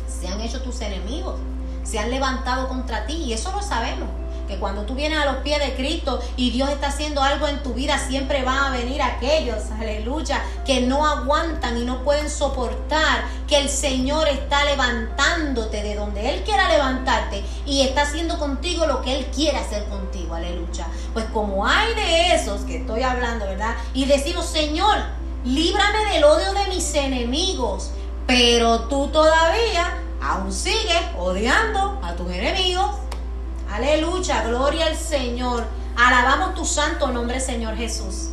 se 0.07 0.29
han 0.29 0.43
hecho 0.43 0.61
tus 0.61 0.83
enemigos, 0.83 1.37
se 1.85 1.99
han 1.99 2.11
levantado 2.11 2.69
contra 2.69 3.07
ti 3.07 3.15
y 3.15 3.33
eso 3.33 3.51
lo 3.51 3.63
sabemos 3.63 4.11
que 4.51 4.59
cuando 4.59 4.83
tú 4.83 4.97
vienes 4.97 5.17
a 5.21 5.27
los 5.27 5.37
pies 5.37 5.61
de 5.61 5.75
Cristo 5.75 6.21
y 6.37 6.51
Dios 6.51 6.69
está 6.71 6.89
haciendo 6.89 7.23
algo 7.23 7.47
en 7.47 7.63
tu 7.63 7.73
vida, 7.73 7.97
siempre 7.99 8.43
van 8.43 8.59
a 8.59 8.71
venir 8.71 9.01
aquellos, 9.01 9.71
aleluya, 9.79 10.43
que 10.67 10.81
no 10.81 11.07
aguantan 11.07 11.79
y 11.79 11.85
no 11.85 12.03
pueden 12.03 12.29
soportar 12.29 13.23
que 13.47 13.59
el 13.59 13.69
Señor 13.69 14.27
está 14.27 14.65
levantándote 14.65 15.85
de 15.85 15.95
donde 15.95 16.35
Él 16.35 16.43
quiera 16.43 16.69
levantarte 16.69 17.45
y 17.65 17.83
está 17.83 18.03
haciendo 18.03 18.41
contigo 18.41 18.87
lo 18.87 19.03
que 19.03 19.19
Él 19.19 19.27
quiere 19.27 19.57
hacer 19.57 19.85
contigo, 19.85 20.35
aleluya. 20.35 20.89
Pues 21.13 21.27
como 21.27 21.65
hay 21.65 21.95
de 21.95 22.35
esos 22.35 22.63
que 22.63 22.79
estoy 22.79 23.05
hablando, 23.05 23.47
¿verdad? 23.47 23.77
Y 23.95 24.07
decimos, 24.07 24.47
Señor, 24.47 24.97
líbrame 25.45 26.13
del 26.13 26.25
odio 26.25 26.53
de 26.55 26.67
mis 26.75 26.93
enemigos, 26.97 27.93
pero 28.27 28.81
tú 28.89 29.07
todavía 29.13 29.97
aún 30.21 30.53
sigues 30.53 31.03
odiando 31.17 32.01
a 32.03 32.15
tus 32.15 32.33
enemigos 32.33 32.97
Aleluya, 33.71 34.43
gloria 34.43 34.87
al 34.87 34.97
Señor. 34.97 35.65
Alabamos 35.97 36.57
tu 36.57 36.65
santo 36.65 37.07
nombre, 37.13 37.39
Señor 37.39 37.77
Jesús. 37.77 38.31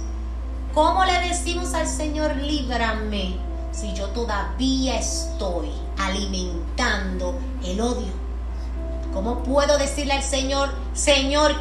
¿Cómo 0.73 1.05
le 1.05 1.13
decimos 1.27 1.75
al 1.75 1.87
Señor, 1.87 2.35
líbrame, 2.37 3.37
si 3.71 3.93
yo 3.93 4.07
todavía 4.07 4.97
estoy 4.97 5.69
alimentando 5.99 7.37
el 7.63 7.79
odio? 7.79 8.11
¿Cómo 9.13 9.43
puedo 9.43 9.77
decirle 9.77 10.13
al 10.13 10.23
Señor, 10.23 10.69
Señor, 10.93 11.53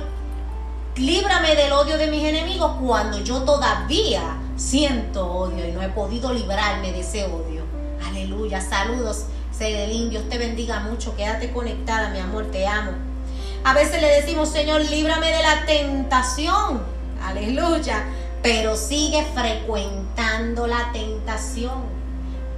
líbrame 0.96 1.54
del 1.54 1.72
odio 1.72 1.98
de 1.98 2.06
mis 2.06 2.24
enemigos 2.24 2.76
cuando 2.82 3.18
yo 3.18 3.42
todavía 3.42 4.38
siento 4.56 5.30
odio 5.30 5.68
y 5.68 5.72
no 5.72 5.82
he 5.82 5.88
podido 5.90 6.32
librarme 6.32 6.92
de 6.92 7.00
ese 7.00 7.26
odio? 7.26 7.64
Aleluya, 8.06 8.58
saludos, 8.58 9.26
Cedelín, 9.52 10.08
Dios 10.08 10.26
te 10.30 10.38
bendiga 10.38 10.80
mucho, 10.80 11.14
quédate 11.14 11.52
conectada, 11.52 12.08
mi 12.08 12.20
amor, 12.20 12.46
te 12.50 12.66
amo. 12.66 13.15
A 13.66 13.72
veces 13.72 14.00
le 14.00 14.06
decimos, 14.20 14.50
Señor, 14.50 14.80
líbrame 14.82 15.26
de 15.26 15.42
la 15.42 15.66
tentación. 15.66 16.84
Aleluya. 17.20 18.04
Pero 18.40 18.76
sigue 18.76 19.26
frecuentando 19.34 20.68
la 20.68 20.92
tentación. 20.92 21.82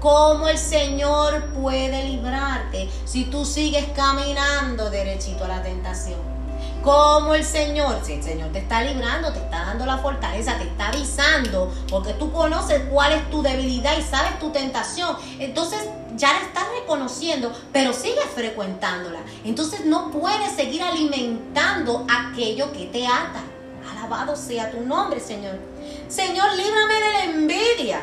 ¿Cómo 0.00 0.48
el 0.48 0.58
Señor 0.58 1.46
puede 1.54 2.04
librarte 2.04 2.90
si 3.06 3.24
tú 3.24 3.46
sigues 3.46 3.86
caminando 3.96 4.90
derechito 4.90 5.46
a 5.46 5.48
la 5.48 5.62
tentación? 5.62 6.20
¿Cómo 6.82 7.34
el 7.34 7.42
Señor, 7.42 8.00
si 8.04 8.12
el 8.12 8.22
Señor 8.22 8.52
te 8.52 8.58
está 8.58 8.82
librando, 8.82 9.32
te 9.32 9.38
está 9.38 9.64
dando 9.64 9.86
la 9.86 9.96
fortaleza, 9.96 10.58
te 10.58 10.64
está 10.64 10.88
avisando, 10.88 11.72
porque 11.88 12.12
tú 12.12 12.30
conoces 12.32 12.82
cuál 12.90 13.12
es 13.12 13.30
tu 13.30 13.40
debilidad 13.40 13.96
y 13.98 14.02
sabes 14.02 14.38
tu 14.38 14.50
tentación. 14.50 15.16
Entonces, 15.38 15.80
ya 16.18 16.33
la 16.33 16.40
estás 16.40 16.64
reconociendo, 16.81 17.52
pero 17.72 17.92
sigues 17.92 18.26
frecuentándola. 18.35 19.20
Entonces 19.44 19.87
no 19.87 20.11
puedes 20.11 20.52
seguir 20.52 20.83
alimentando 20.83 22.04
aquello 22.11 22.72
que 22.72 22.87
te 22.87 23.07
ata. 23.07 23.40
Alabado 23.90 24.37
sea 24.37 24.70
tu 24.70 24.81
nombre, 24.81 25.20
Señor. 25.20 25.59
Señor, 26.09 26.52
líbrame 26.57 26.94
de 26.94 27.12
la 27.12 27.24
envidia. 27.24 28.00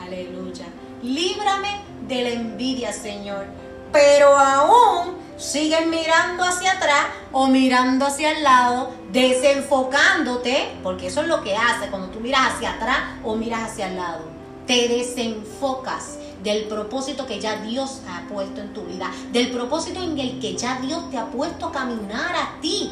Aleluya. 0.00 0.66
Líbrame 1.02 1.82
de 2.08 2.22
la 2.22 2.30
envidia, 2.30 2.92
Señor. 2.92 3.46
Pero 3.92 4.36
aún 4.36 5.16
sigues 5.36 5.86
mirando 5.86 6.44
hacia 6.44 6.72
atrás 6.72 7.06
o 7.32 7.46
mirando 7.48 8.06
hacia 8.06 8.32
el 8.32 8.42
lado, 8.42 8.90
desenfocándote, 9.12 10.72
porque 10.82 11.08
eso 11.08 11.22
es 11.22 11.28
lo 11.28 11.42
que 11.42 11.56
hace 11.56 11.88
cuando 11.88 12.08
tú 12.08 12.20
miras 12.20 12.54
hacia 12.54 12.72
atrás 12.72 12.98
o 13.24 13.36
miras 13.36 13.70
hacia 13.70 13.88
el 13.88 13.96
lado. 13.96 14.24
Te 14.66 14.88
desenfocas 14.88 16.19
del 16.42 16.64
propósito 16.64 17.26
que 17.26 17.40
ya 17.40 17.56
Dios 17.56 18.00
ha 18.08 18.26
puesto 18.28 18.60
en 18.60 18.72
tu 18.72 18.82
vida, 18.82 19.10
del 19.32 19.50
propósito 19.50 20.02
en 20.02 20.18
el 20.18 20.40
que 20.40 20.56
ya 20.56 20.80
Dios 20.80 21.10
te 21.10 21.18
ha 21.18 21.26
puesto 21.26 21.66
a 21.66 21.72
caminar 21.72 22.34
a 22.34 22.60
ti 22.60 22.90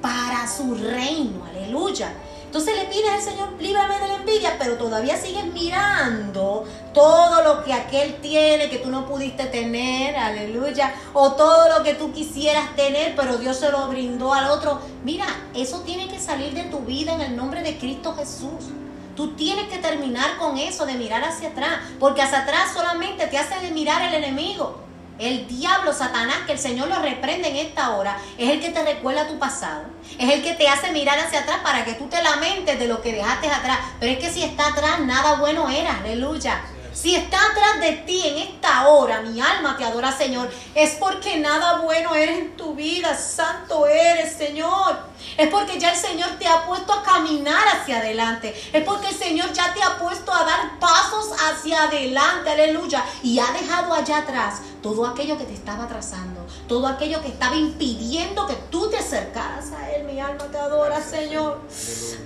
para 0.00 0.46
su 0.46 0.74
reino, 0.74 1.44
aleluya. 1.44 2.12
Entonces 2.44 2.76
le 2.76 2.84
pides 2.84 3.10
al 3.10 3.20
Señor, 3.20 3.48
líbrame 3.60 3.98
de 3.98 4.06
la 4.06 4.14
envidia, 4.14 4.54
pero 4.60 4.74
todavía 4.74 5.16
sigues 5.16 5.44
mirando 5.52 6.64
todo 6.92 7.42
lo 7.42 7.64
que 7.64 7.72
aquel 7.72 8.20
tiene 8.20 8.70
que 8.70 8.78
tú 8.78 8.90
no 8.90 9.06
pudiste 9.06 9.46
tener, 9.46 10.14
aleluya, 10.16 10.94
o 11.14 11.32
todo 11.32 11.76
lo 11.76 11.82
que 11.82 11.94
tú 11.94 12.12
quisieras 12.12 12.76
tener, 12.76 13.16
pero 13.16 13.38
Dios 13.38 13.56
se 13.56 13.72
lo 13.72 13.88
brindó 13.88 14.32
al 14.32 14.50
otro. 14.50 14.78
Mira, 15.02 15.26
eso 15.52 15.80
tiene 15.80 16.06
que 16.06 16.20
salir 16.20 16.54
de 16.54 16.62
tu 16.64 16.78
vida 16.78 17.14
en 17.14 17.22
el 17.22 17.34
nombre 17.34 17.60
de 17.62 17.76
Cristo 17.76 18.14
Jesús. 18.14 18.70
Tú 19.16 19.34
tienes 19.34 19.68
que 19.68 19.78
terminar 19.78 20.36
con 20.38 20.58
eso 20.58 20.86
de 20.86 20.94
mirar 20.94 21.24
hacia 21.24 21.50
atrás, 21.50 21.78
porque 22.00 22.22
hacia 22.22 22.40
atrás 22.40 22.72
solamente 22.74 23.26
te 23.26 23.38
hace 23.38 23.70
mirar 23.70 24.02
el 24.02 24.14
enemigo. 24.14 24.80
El 25.18 25.46
diablo, 25.46 25.92
Satanás, 25.92 26.38
que 26.44 26.52
el 26.52 26.58
Señor 26.58 26.88
lo 26.88 26.98
reprende 27.00 27.48
en 27.48 27.56
esta 27.56 27.94
hora, 27.94 28.18
es 28.36 28.50
el 28.50 28.60
que 28.60 28.70
te 28.70 28.82
recuerda 28.82 29.28
tu 29.28 29.38
pasado. 29.38 29.84
Es 30.18 30.32
el 30.32 30.42
que 30.42 30.54
te 30.54 30.68
hace 30.68 30.90
mirar 30.90 31.18
hacia 31.18 31.40
atrás 31.40 31.60
para 31.62 31.84
que 31.84 31.94
tú 31.94 32.06
te 32.06 32.20
lamentes 32.20 32.78
de 32.78 32.88
lo 32.88 33.00
que 33.00 33.12
dejaste 33.12 33.48
atrás. 33.48 33.78
Pero 34.00 34.12
es 34.12 34.18
que 34.18 34.30
si 34.30 34.42
está 34.42 34.68
atrás, 34.68 35.00
nada 35.00 35.36
bueno 35.36 35.68
era. 35.70 35.98
Aleluya. 35.98 36.60
Si 36.94 37.16
está 37.16 37.36
atrás 37.50 37.80
de 37.80 37.92
ti 38.06 38.22
en 38.24 38.38
esta 38.38 38.86
hora, 38.86 39.20
mi 39.20 39.40
alma 39.40 39.76
te 39.76 39.84
adora, 39.84 40.16
Señor, 40.16 40.48
es 40.76 40.92
porque 40.92 41.38
nada 41.38 41.80
bueno 41.80 42.14
eres 42.14 42.38
en 42.38 42.56
tu 42.56 42.74
vida. 42.74 43.16
Santo 43.16 43.88
eres, 43.88 44.36
Señor. 44.36 44.98
Es 45.36 45.48
porque 45.48 45.78
ya 45.78 45.90
el 45.90 45.98
Señor 45.98 46.30
te 46.38 46.46
ha 46.46 46.64
puesto 46.64 46.92
a 46.92 47.02
caminar 47.02 47.66
hacia 47.66 47.98
adelante. 47.98 48.54
Es 48.72 48.84
porque 48.84 49.08
el 49.08 49.14
Señor 49.16 49.52
ya 49.52 49.74
te 49.74 49.82
ha 49.82 49.98
puesto 49.98 50.32
a 50.32 50.44
dar 50.44 50.78
pasos 50.78 51.32
hacia 51.32 51.82
adelante. 51.82 52.50
Aleluya. 52.50 53.04
Y 53.24 53.40
ha 53.40 53.50
dejado 53.50 53.92
allá 53.92 54.18
atrás 54.18 54.60
todo 54.80 55.04
aquello 55.04 55.36
que 55.36 55.44
te 55.44 55.54
estaba 55.54 55.84
atrasando. 55.84 56.33
Todo 56.68 56.86
aquello 56.86 57.20
que 57.20 57.28
estaba 57.28 57.56
impidiendo 57.56 58.46
que 58.46 58.54
tú 58.70 58.88
te 58.88 58.96
acercaras 58.96 59.72
a 59.72 59.90
Él. 59.92 60.04
Mi 60.04 60.18
alma 60.20 60.44
te 60.50 60.58
adora, 60.58 61.00
Señor. 61.02 61.60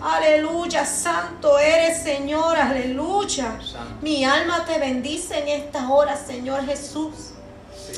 Aleluya. 0.00 0.86
Santo 0.86 1.58
eres, 1.58 2.02
Señor. 2.02 2.56
Aleluya. 2.56 3.58
Mi 4.00 4.24
alma 4.24 4.64
te 4.64 4.78
bendice 4.78 5.38
en 5.40 5.48
estas 5.48 5.90
horas, 5.90 6.20
Señor 6.26 6.64
Jesús. 6.66 7.32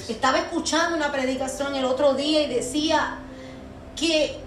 Estaba 0.09 0.39
escuchando 0.39 0.97
una 0.97 1.13
predicación 1.13 1.75
el 1.75 1.85
otro 1.85 2.15
día 2.15 2.43
y 2.43 2.55
decía 2.55 3.19
que 3.97 4.41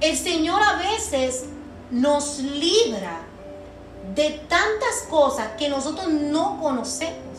el 0.00 0.16
Señor 0.16 0.62
a 0.62 0.74
veces 0.76 1.44
nos 1.90 2.38
libra 2.38 3.20
de 4.14 4.30
tantas 4.48 5.04
cosas 5.08 5.48
que 5.58 5.68
nosotros 5.68 6.08
no 6.08 6.58
conocemos. 6.60 7.29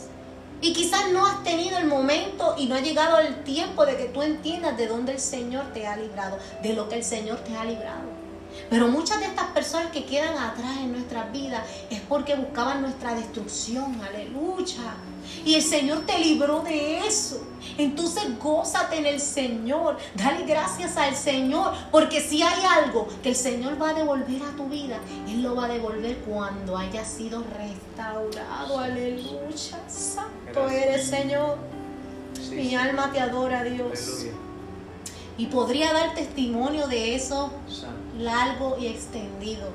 Y 0.62 0.74
quizás 0.74 1.12
no 1.12 1.26
has 1.26 1.44
tenido 1.44 1.80
el 1.80 1.88
momento 1.88 2.56
y 2.58 2.68
no 2.68 2.76
ha 2.76 2.82
llegado 2.82 3.20
el 3.20 3.44
tiempo 3.44 3.86
de 3.86 3.98
que 3.98 4.06
tú 4.06 4.22
entiendas 4.22 4.78
de 4.78 4.88
dónde 4.88 5.14
el 5.14 5.20
Señor 5.20 5.74
te 5.74 5.88
ha 5.88 5.98
librado, 5.98 6.38
de 6.62 6.74
lo 6.74 6.88
que 6.88 6.96
el 6.96 7.04
Señor 7.04 7.40
te 7.40 7.58
ha 7.58 7.66
librado. 7.66 8.21
Pero 8.72 8.88
muchas 8.88 9.20
de 9.20 9.26
estas 9.26 9.48
personas 9.48 9.92
que 9.92 10.06
quedan 10.06 10.38
atrás 10.38 10.78
en 10.80 10.94
nuestras 10.94 11.30
vidas 11.34 11.62
es 11.90 12.00
porque 12.08 12.36
buscaban 12.36 12.82
nuestra 12.82 13.14
destrucción. 13.14 14.00
Aleluya. 14.02 14.96
Y 15.44 15.56
el 15.56 15.62
Señor 15.62 16.06
te 16.06 16.18
libró 16.18 16.62
de 16.62 17.00
eso. 17.06 17.46
Entonces 17.78 18.24
gózate 18.40 19.00
en 19.00 19.08
el 19.08 19.20
Señor. 19.20 19.98
Dale 20.16 20.46
gracias 20.46 20.96
al 20.96 21.18
Señor. 21.18 21.74
Porque 21.92 22.22
si 22.22 22.44
hay 22.44 22.64
algo 22.64 23.10
que 23.22 23.32
el 23.32 23.36
Señor 23.36 23.80
va 23.80 23.90
a 23.90 23.94
devolver 23.94 24.42
a 24.42 24.56
tu 24.56 24.70
vida, 24.70 25.00
Él 25.28 25.44
lo 25.44 25.54
va 25.54 25.66
a 25.66 25.68
devolver 25.68 26.20
cuando 26.20 26.78
haya 26.78 27.04
sido 27.04 27.44
restaurado. 27.58 28.80
Aleluya. 28.80 29.80
Santo 29.90 30.70
eres 30.70 31.08
Señor. 31.08 31.58
Mi 32.52 32.74
alma 32.74 33.12
te 33.12 33.20
adora, 33.20 33.66
Dios. 33.66 34.28
Y 35.38 35.48
podría 35.48 35.92
dar 35.92 36.14
testimonio 36.14 36.88
de 36.88 37.16
eso 37.16 37.52
largo 38.22 38.78
y 38.80 38.88
extendido. 38.88 39.70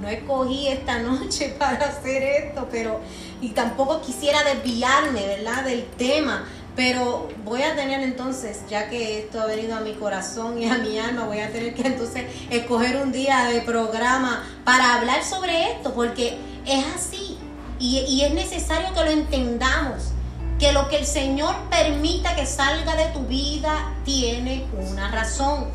No 0.00 0.08
escogí 0.08 0.68
esta 0.68 0.98
noche 1.02 1.54
para 1.58 1.86
hacer 1.86 2.22
esto, 2.22 2.68
pero 2.70 3.00
y 3.40 3.50
tampoco 3.50 4.00
quisiera 4.00 4.42
desviarme, 4.44 5.26
¿verdad? 5.26 5.64
Del 5.64 5.84
tema, 5.96 6.44
pero 6.74 7.28
voy 7.44 7.62
a 7.62 7.74
tener 7.74 8.00
entonces, 8.02 8.60
ya 8.68 8.88
que 8.88 9.20
esto 9.20 9.40
ha 9.40 9.46
venido 9.46 9.76
a 9.76 9.80
mi 9.80 9.94
corazón 9.94 10.62
y 10.62 10.68
a 10.68 10.78
mi 10.78 10.98
alma, 10.98 11.24
voy 11.24 11.40
a 11.40 11.50
tener 11.50 11.74
que 11.74 11.86
entonces 11.86 12.24
escoger 12.50 12.96
un 12.96 13.12
día 13.12 13.44
de 13.44 13.62
programa 13.62 14.44
para 14.64 14.94
hablar 14.94 15.24
sobre 15.24 15.72
esto, 15.72 15.94
porque 15.94 16.38
es 16.66 16.84
así 16.94 17.38
y, 17.78 17.98
y 18.00 18.22
es 18.22 18.34
necesario 18.34 18.92
que 18.94 19.04
lo 19.04 19.10
entendamos 19.10 20.12
que 20.58 20.72
lo 20.72 20.88
que 20.88 20.96
el 20.96 21.06
Señor 21.06 21.54
permita 21.70 22.34
que 22.34 22.46
salga 22.46 22.96
de 22.96 23.06
tu 23.06 23.20
vida 23.26 23.92
tiene 24.04 24.64
una 24.78 25.10
razón. 25.10 25.66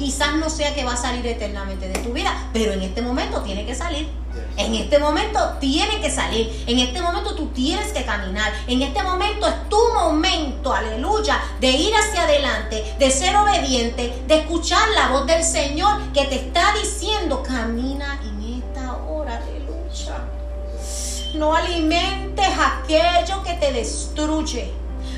Quizás 0.00 0.34
no 0.34 0.50
sea 0.50 0.74
que 0.74 0.84
va 0.84 0.94
a 0.94 0.96
salir 0.96 1.24
eternamente 1.26 1.86
de 1.88 1.98
tu 2.00 2.12
vida, 2.12 2.48
pero 2.52 2.72
en 2.72 2.82
este 2.82 3.02
momento 3.02 3.42
tiene 3.42 3.64
que 3.64 3.76
salir. 3.76 4.08
En 4.56 4.74
este 4.74 4.98
momento 4.98 5.38
tiene 5.60 6.00
que 6.00 6.10
salir. 6.10 6.64
En 6.66 6.80
este 6.80 7.00
momento 7.00 7.36
tú 7.36 7.46
tienes 7.48 7.92
que 7.92 8.04
caminar. 8.04 8.52
En 8.66 8.82
este 8.82 9.02
momento 9.02 9.46
es 9.46 9.68
tu 9.68 9.78
momento, 9.94 10.72
aleluya, 10.72 11.40
de 11.60 11.70
ir 11.70 11.94
hacia 11.94 12.22
adelante, 12.22 12.96
de 12.98 13.10
ser 13.10 13.36
obediente, 13.36 14.12
de 14.26 14.36
escuchar 14.38 14.88
la 14.96 15.08
voz 15.08 15.26
del 15.26 15.44
Señor 15.44 16.12
que 16.12 16.24
te 16.24 16.36
está 16.36 16.74
diciendo, 16.74 17.42
camina 17.42 18.18
en 18.24 18.40
no 21.34 21.54
alimentes 21.54 22.48
aquello 22.58 23.42
que 23.42 23.54
te 23.54 23.72
destruye. 23.72 24.70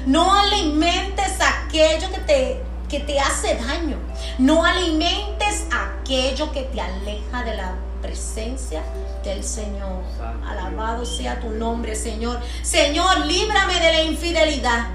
No 0.07 0.33
alimentes 0.35 1.33
aquello 1.41 2.11
que 2.11 2.21
te, 2.21 2.63
que 2.93 3.01
te 3.01 3.19
hace 3.19 3.55
daño. 3.55 3.97
No 4.39 4.67
alimentes 4.67 5.65
aquello 5.73 6.53
que 6.53 6.65
te 6.65 6.79
aleja 6.79 7.43
de 7.43 7.57
la 7.57 7.73
presencia 8.03 8.83
del 9.25 9.43
Señor. 9.43 10.03
Alabado 10.47 11.07
sea 11.07 11.41
tu 11.41 11.49
nombre, 11.49 11.97
Señor. 11.97 12.39
Señor, 12.61 13.25
líbrame 13.25 13.81
de 13.81 13.93
la 13.93 14.03
infidelidad. 14.03 14.89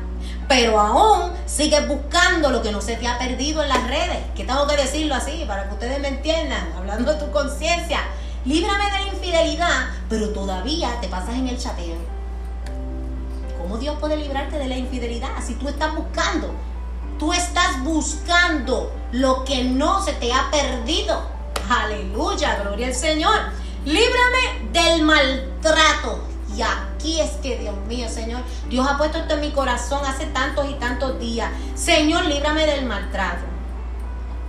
Pero 0.47 0.79
aún 0.79 1.31
sigues 1.47 1.87
buscando 1.87 2.51
lo 2.51 2.61
que 2.61 2.71
no 2.71 2.81
se 2.81 2.97
te 2.97 3.07
ha 3.07 3.17
perdido 3.17 3.63
en 3.63 3.69
las 3.69 3.87
redes. 3.87 4.19
Que 4.35 4.43
tengo 4.43 4.67
que 4.67 4.77
decirlo 4.77 5.15
así 5.15 5.43
para 5.47 5.67
que 5.67 5.73
ustedes 5.73 5.99
me 5.99 6.09
entiendan, 6.09 6.71
hablando 6.77 7.11
de 7.11 7.19
tu 7.19 7.31
conciencia. 7.31 8.01
Líbrame 8.45 8.85
de 8.85 8.91
la 8.91 9.07
infidelidad, 9.11 9.87
pero 10.07 10.29
todavía 10.29 11.01
te 11.01 11.07
pasas 11.07 11.33
en 11.33 11.47
el 11.47 11.57
chateo. 11.57 11.97
¿Cómo 13.59 13.79
Dios 13.79 13.97
puede 13.99 14.17
librarte 14.17 14.59
de 14.59 14.67
la 14.67 14.77
infidelidad 14.77 15.29
si 15.43 15.55
tú 15.55 15.67
estás 15.67 15.95
buscando? 15.95 16.53
Tú 17.19 17.33
estás 17.33 17.83
buscando 17.83 18.91
lo 19.11 19.43
que 19.43 19.63
no 19.63 20.03
se 20.03 20.13
te 20.13 20.31
ha 20.31 20.51
perdido. 20.51 21.21
Aleluya, 21.69 22.59
gloria 22.61 22.87
al 22.87 22.93
Señor. 22.93 23.35
Líbrame 23.85 24.69
del 24.71 25.01
maltrato. 25.01 26.23
Y 26.55 26.61
aquí 26.61 27.19
es 27.19 27.31
que, 27.41 27.57
Dios 27.57 27.75
mío, 27.87 28.07
Señor, 28.09 28.41
Dios 28.69 28.87
ha 28.87 28.97
puesto 28.97 29.17
esto 29.17 29.35
en 29.35 29.41
mi 29.41 29.51
corazón 29.51 30.01
hace 30.05 30.25
tantos 30.27 30.69
y 30.69 30.73
tantos 30.75 31.19
días. 31.19 31.51
Señor, 31.75 32.25
líbrame 32.25 32.65
del 32.65 32.85
maltrato. 32.85 33.45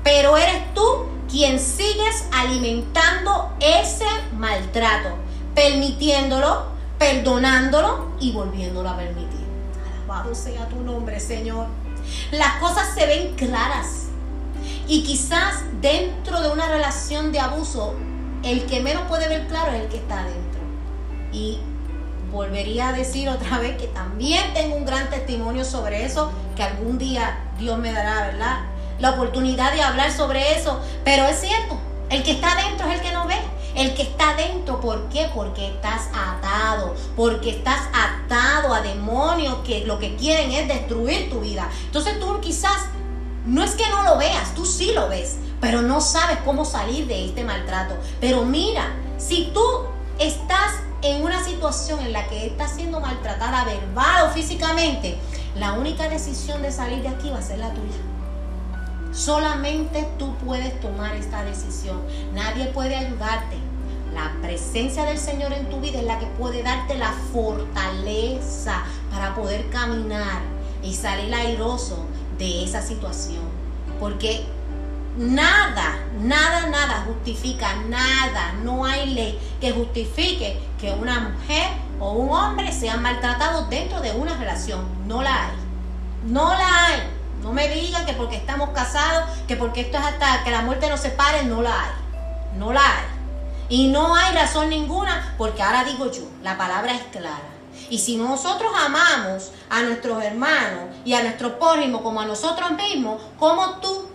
Pero 0.04 0.36
eres 0.36 0.74
tú 0.74 1.06
quien 1.30 1.58
sigues 1.58 2.24
alimentando 2.32 3.52
ese 3.60 4.06
maltrato, 4.32 5.10
permitiéndolo, 5.54 6.66
perdonándolo 6.98 8.12
y 8.20 8.32
volviéndolo 8.32 8.88
a 8.88 8.96
permitir. 8.96 9.46
Alabado 10.06 10.34
sea 10.34 10.68
tu 10.68 10.80
nombre, 10.80 11.20
Señor. 11.20 11.66
Las 12.30 12.56
cosas 12.56 12.94
se 12.94 13.06
ven 13.06 13.34
claras. 13.36 14.06
Y 14.86 15.02
quizás 15.02 15.64
dentro 15.80 16.40
de 16.40 16.50
una 16.50 16.68
relación 16.68 17.32
de 17.32 17.40
abuso, 17.40 17.94
el 18.42 18.66
que 18.66 18.80
menos 18.80 19.02
puede 19.08 19.28
ver 19.28 19.46
claro 19.46 19.72
es 19.72 19.82
el 19.82 19.88
que 19.88 19.96
está 19.98 20.20
adentro. 20.20 20.60
Y 21.32 21.58
volvería 22.30 22.88
a 22.88 22.92
decir 22.92 23.28
otra 23.28 23.58
vez 23.58 23.76
que 23.76 23.86
también 23.88 24.52
tengo 24.54 24.76
un 24.76 24.84
gran 24.84 25.10
testimonio 25.10 25.64
sobre 25.64 26.04
eso, 26.04 26.30
que 26.56 26.62
algún 26.62 26.98
día 26.98 27.38
Dios 27.58 27.78
me 27.78 27.92
dará, 27.92 28.66
la 28.98 29.10
oportunidad 29.10 29.72
de 29.72 29.82
hablar 29.82 30.10
sobre 30.10 30.58
eso, 30.58 30.80
pero 31.04 31.24
es 31.26 31.40
cierto, 31.40 31.78
el 32.10 32.22
que 32.24 32.32
está 32.32 32.56
dentro 32.56 32.88
es 32.88 32.96
el 32.96 33.00
que 33.00 33.12
no 33.12 33.26
ve. 33.26 33.36
El 33.78 33.94
que 33.94 34.02
está 34.02 34.34
dentro, 34.34 34.80
¿por 34.80 35.08
qué? 35.08 35.30
Porque 35.32 35.68
estás 35.68 36.08
atado, 36.12 36.96
porque 37.14 37.50
estás 37.50 37.78
atado 37.92 38.74
a 38.74 38.80
demonios 38.80 39.58
que 39.64 39.86
lo 39.86 40.00
que 40.00 40.16
quieren 40.16 40.50
es 40.50 40.66
destruir 40.66 41.30
tu 41.30 41.38
vida. 41.38 41.70
Entonces 41.84 42.18
tú 42.18 42.40
quizás, 42.40 42.86
no 43.46 43.62
es 43.62 43.76
que 43.76 43.88
no 43.88 44.02
lo 44.02 44.18
veas, 44.18 44.52
tú 44.56 44.66
sí 44.66 44.90
lo 44.92 45.08
ves, 45.08 45.36
pero 45.60 45.80
no 45.80 46.00
sabes 46.00 46.38
cómo 46.44 46.64
salir 46.64 47.06
de 47.06 47.26
este 47.26 47.44
maltrato. 47.44 47.94
Pero 48.20 48.44
mira, 48.44 48.96
si 49.16 49.52
tú 49.54 49.62
estás 50.18 50.72
en 51.02 51.22
una 51.22 51.44
situación 51.44 52.00
en 52.00 52.12
la 52.12 52.26
que 52.26 52.46
estás 52.46 52.72
siendo 52.74 52.98
maltratada 52.98 53.64
verbal 53.64 54.26
o 54.26 54.30
físicamente, 54.32 55.16
la 55.54 55.74
única 55.74 56.08
decisión 56.08 56.62
de 56.62 56.72
salir 56.72 57.02
de 57.02 57.10
aquí 57.10 57.30
va 57.30 57.38
a 57.38 57.42
ser 57.42 57.60
la 57.60 57.72
tuya. 57.72 57.98
Solamente 59.12 60.06
tú 60.18 60.34
puedes 60.44 60.80
tomar 60.80 61.14
esta 61.14 61.44
decisión. 61.44 62.02
Nadie 62.34 62.66
puede 62.66 62.96
ayudarte. 62.96 63.67
La 64.18 64.32
presencia 64.42 65.04
del 65.04 65.16
Señor 65.16 65.52
en 65.52 65.70
tu 65.70 65.78
vida 65.78 66.00
es 66.00 66.04
la 66.04 66.18
que 66.18 66.26
puede 66.26 66.64
darte 66.64 66.98
la 66.98 67.12
fortaleza 67.32 68.82
para 69.12 69.32
poder 69.32 69.70
caminar 69.70 70.40
y 70.82 70.92
salir 70.92 71.32
airoso 71.32 72.04
de 72.36 72.64
esa 72.64 72.82
situación. 72.82 73.44
Porque 74.00 74.44
nada, 75.16 75.98
nada, 76.20 76.66
nada 76.66 77.04
justifica, 77.06 77.76
nada, 77.88 78.54
no 78.64 78.84
hay 78.84 79.14
ley 79.14 79.38
que 79.60 79.70
justifique 79.70 80.58
que 80.80 80.90
una 80.90 81.20
mujer 81.20 81.68
o 82.00 82.10
un 82.10 82.30
hombre 82.32 82.72
sean 82.72 83.00
maltratados 83.00 83.70
dentro 83.70 84.00
de 84.00 84.10
una 84.10 84.36
relación. 84.36 84.80
No 85.06 85.22
la 85.22 85.46
hay. 85.46 85.52
No 86.26 86.48
la 86.48 86.86
hay. 86.86 87.02
No 87.40 87.52
me 87.52 87.68
digan 87.68 88.04
que 88.04 88.14
porque 88.14 88.34
estamos 88.34 88.70
casados, 88.70 89.28
que 89.46 89.54
porque 89.54 89.82
esto 89.82 89.96
es 89.96 90.04
hasta 90.04 90.42
que 90.42 90.50
la 90.50 90.62
muerte 90.62 90.88
nos 90.88 90.98
separe, 90.98 91.44
no 91.44 91.62
la 91.62 91.70
hay. 91.70 91.90
No 92.56 92.72
la 92.72 92.80
hay. 92.80 93.17
Y 93.68 93.88
no 93.88 94.14
hay 94.14 94.34
razón 94.34 94.70
ninguna, 94.70 95.34
porque 95.36 95.62
ahora 95.62 95.84
digo 95.84 96.10
yo, 96.10 96.22
la 96.42 96.56
palabra 96.56 96.94
es 96.94 97.02
clara. 97.12 97.48
Y 97.90 97.98
si 97.98 98.16
nosotros 98.16 98.70
amamos 98.74 99.52
a 99.70 99.82
nuestros 99.82 100.22
hermanos 100.22 100.94
y 101.04 101.14
a 101.14 101.22
nuestro 101.22 101.58
prójimo 101.58 102.02
como 102.02 102.20
a 102.20 102.26
nosotros 102.26 102.72
mismos, 102.72 103.20
¿cómo 103.38 103.78
tú 103.80 104.08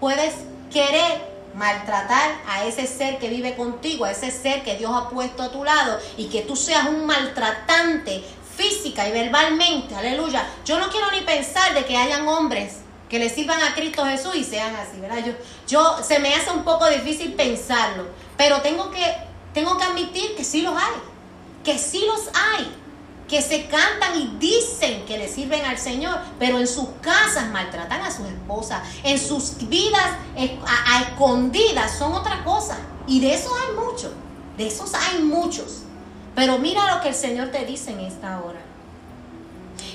puedes 0.00 0.34
querer 0.72 1.28
maltratar 1.54 2.36
a 2.46 2.64
ese 2.64 2.86
ser 2.86 3.18
que 3.18 3.28
vive 3.28 3.56
contigo, 3.56 4.04
a 4.04 4.12
ese 4.12 4.30
ser 4.30 4.62
que 4.62 4.76
Dios 4.76 4.92
ha 4.94 5.08
puesto 5.08 5.42
a 5.42 5.50
tu 5.50 5.64
lado 5.64 5.98
y 6.16 6.26
que 6.26 6.42
tú 6.42 6.54
seas 6.54 6.86
un 6.88 7.06
maltratante 7.06 8.22
física 8.56 9.08
y 9.08 9.12
verbalmente, 9.12 9.94
aleluya. 9.94 10.46
Yo 10.64 10.78
no 10.78 10.88
quiero 10.88 11.10
ni 11.10 11.20
pensar 11.22 11.74
de 11.74 11.84
que 11.84 11.96
hayan 11.96 12.26
hombres 12.28 12.78
que 13.08 13.18
le 13.18 13.30
sirvan 13.30 13.62
a 13.62 13.74
Cristo 13.74 14.04
Jesús 14.04 14.34
y 14.36 14.44
sean 14.44 14.74
así, 14.76 15.00
¿verdad? 15.00 15.24
Yo, 15.24 15.32
yo 15.66 16.02
se 16.02 16.18
me 16.18 16.34
hace 16.34 16.50
un 16.50 16.62
poco 16.62 16.86
difícil 16.88 17.32
pensarlo, 17.32 18.06
pero 18.38 18.62
tengo 18.62 18.90
que, 18.90 19.04
tengo 19.52 19.76
que 19.76 19.84
admitir 19.84 20.34
que 20.36 20.44
sí 20.44 20.62
los 20.62 20.74
hay, 20.74 20.94
que 21.64 21.76
sí 21.76 22.02
los 22.06 22.28
hay, 22.34 22.72
que 23.28 23.42
se 23.42 23.66
cantan 23.66 24.18
y 24.18 24.36
dicen 24.38 25.04
que 25.04 25.18
le 25.18 25.28
sirven 25.28 25.64
al 25.66 25.76
Señor, 25.76 26.18
pero 26.38 26.58
en 26.58 26.66
sus 26.66 26.88
casas 27.02 27.50
maltratan 27.50 28.00
a 28.00 28.10
sus 28.10 28.26
esposas, 28.26 28.80
en 29.02 29.18
sus 29.18 29.58
vidas 29.68 30.06
a, 30.64 30.96
a 30.96 31.02
escondidas 31.02 31.98
son 31.98 32.14
otra 32.14 32.42
cosa. 32.44 32.78
Y 33.06 33.20
de 33.20 33.34
esos 33.34 33.52
hay 33.52 33.74
muchos, 33.74 34.12
de 34.56 34.66
esos 34.66 34.94
hay 34.94 35.22
muchos. 35.22 35.82
Pero 36.34 36.58
mira 36.58 36.94
lo 36.94 37.02
que 37.02 37.08
el 37.08 37.14
Señor 37.14 37.48
te 37.48 37.66
dice 37.66 37.90
en 37.90 38.00
esta 38.00 38.40
hora. 38.40 38.60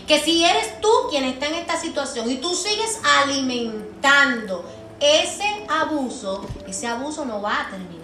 Que 0.06 0.20
si 0.20 0.44
eres 0.44 0.82
tú 0.82 0.90
quien 1.10 1.24
está 1.24 1.48
en 1.48 1.56
esta 1.56 1.80
situación 1.80 2.30
y 2.30 2.36
tú 2.36 2.54
sigues 2.54 3.00
alimentando 3.22 4.66
ese 5.00 5.66
abuso, 5.70 6.46
ese 6.68 6.88
abuso 6.88 7.26
no 7.26 7.42
va 7.42 7.62
a 7.62 7.70
terminar. 7.70 8.03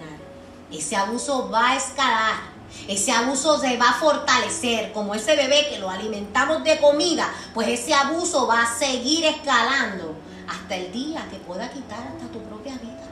Ese 0.72 0.96
abuso 0.96 1.50
va 1.50 1.70
a 1.70 1.76
escalar. 1.76 2.50
Ese 2.86 3.12
abuso 3.12 3.58
se 3.58 3.76
va 3.76 3.90
a 3.90 3.94
fortalecer, 3.94 4.92
como 4.92 5.14
ese 5.14 5.36
bebé 5.36 5.68
que 5.68 5.78
lo 5.78 5.90
alimentamos 5.90 6.62
de 6.64 6.78
comida, 6.78 7.28
pues 7.52 7.68
ese 7.68 7.92
abuso 7.94 8.46
va 8.46 8.62
a 8.62 8.78
seguir 8.78 9.24
escalando 9.24 10.14
hasta 10.48 10.76
el 10.76 10.92
día 10.92 11.26
que 11.30 11.36
pueda 11.38 11.70
quitar 11.70 11.98
hasta 11.98 12.26
tu 12.32 12.40
propia 12.44 12.72
vida. 12.74 13.08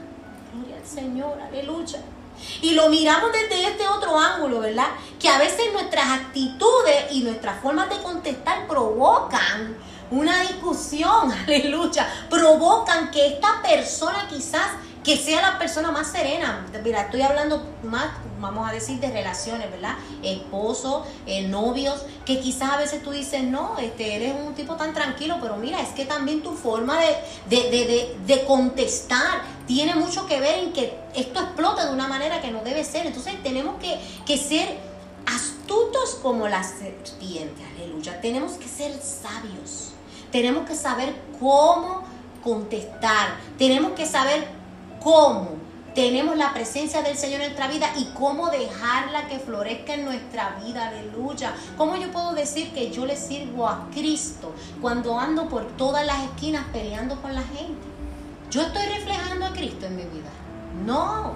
Gloria 0.53 0.77
al 0.77 0.87
Señor, 0.87 1.41
aleluya. 1.41 1.99
Y 2.61 2.71
lo 2.71 2.89
miramos 2.89 3.31
desde 3.31 3.67
este 3.67 3.87
otro 3.87 4.17
ángulo, 4.17 4.61
¿verdad? 4.61 4.87
Que 5.19 5.29
a 5.29 5.37
veces 5.37 5.71
nuestras 5.73 6.09
actitudes 6.09 7.11
y 7.11 7.21
nuestras 7.21 7.61
formas 7.61 7.89
de 7.89 8.01
contestar 8.01 8.67
provocan 8.67 9.77
una 10.11 10.41
discusión, 10.41 11.31
aleluya, 11.47 12.07
provocan 12.29 13.11
que 13.11 13.27
esta 13.27 13.61
persona 13.61 14.27
quizás 14.29 14.67
que 15.09 15.17
sea 15.17 15.41
la 15.41 15.57
persona 15.57 15.89
más 15.91 16.11
serena. 16.11 16.67
Mira, 16.83 17.01
estoy 17.01 17.23
hablando 17.23 17.67
más, 17.81 18.11
vamos 18.39 18.69
a 18.69 18.71
decir, 18.71 18.99
de 18.99 19.09
relaciones, 19.09 19.71
¿verdad? 19.71 19.95
Esposo, 20.21 21.03
eh, 21.25 21.47
novios, 21.47 22.05
que 22.27 22.39
quizás 22.39 22.73
a 22.73 22.77
veces 22.77 23.01
tú 23.01 23.09
dices, 23.09 23.41
no, 23.41 23.79
este, 23.79 24.17
eres 24.17 24.35
un 24.39 24.53
tipo 24.53 24.75
tan 24.75 24.93
tranquilo, 24.93 25.37
pero 25.41 25.55
mira, 25.57 25.81
es 25.81 25.89
que 25.89 26.05
también 26.05 26.43
tu 26.43 26.51
forma 26.51 26.99
de, 26.99 27.15
de, 27.49 28.17
de 28.23 28.45
contestar 28.45 29.41
tiene 29.65 29.95
mucho 29.95 30.27
que 30.27 30.39
ver 30.39 30.59
en 30.59 30.73
que 30.73 30.95
esto 31.15 31.39
explota 31.39 31.87
de 31.87 31.93
una 31.93 32.07
manera 32.07 32.39
que 32.39 32.51
no 32.51 32.61
debe 32.63 32.83
ser. 32.83 33.07
Entonces 33.07 33.33
tenemos 33.41 33.79
que, 33.81 33.99
que 34.27 34.37
ser 34.37 34.77
astutos 35.25 36.19
como 36.21 36.47
la 36.47 36.63
serpiente, 36.63 37.63
aleluya. 37.75 38.21
Tenemos 38.21 38.51
que 38.57 38.67
ser 38.67 38.93
sabios. 39.01 39.89
Tenemos 40.31 40.67
que 40.69 40.75
saber 40.75 41.15
cómo 41.39 42.03
contestar. 42.43 43.37
Tenemos 43.57 43.93
que 43.93 44.05
saber 44.05 44.58
cómo 45.01 45.59
tenemos 45.95 46.37
la 46.37 46.53
presencia 46.53 47.01
del 47.01 47.17
Señor 47.17 47.41
en 47.41 47.47
nuestra 47.47 47.67
vida 47.67 47.91
y 47.97 48.05
cómo 48.13 48.49
dejarla 48.49 49.27
que 49.27 49.39
florezca 49.39 49.95
en 49.95 50.05
nuestra 50.05 50.57
vida, 50.63 50.87
aleluya. 50.87 51.53
¿Cómo 51.77 51.95
yo 51.97 52.11
puedo 52.11 52.33
decir 52.33 52.71
que 52.73 52.91
yo 52.91 53.05
le 53.05 53.17
sirvo 53.17 53.67
a 53.67 53.87
Cristo 53.91 54.53
cuando 54.81 55.19
ando 55.19 55.49
por 55.49 55.65
todas 55.77 56.05
las 56.05 56.23
esquinas 56.23 56.65
peleando 56.71 57.21
con 57.21 57.33
la 57.33 57.41
gente? 57.41 57.87
¿Yo 58.51 58.61
estoy 58.61 58.85
reflejando 58.85 59.47
a 59.47 59.51
Cristo 59.51 59.87
en 59.87 59.95
mi 59.95 60.03
vida? 60.03 60.29
No. 60.85 61.33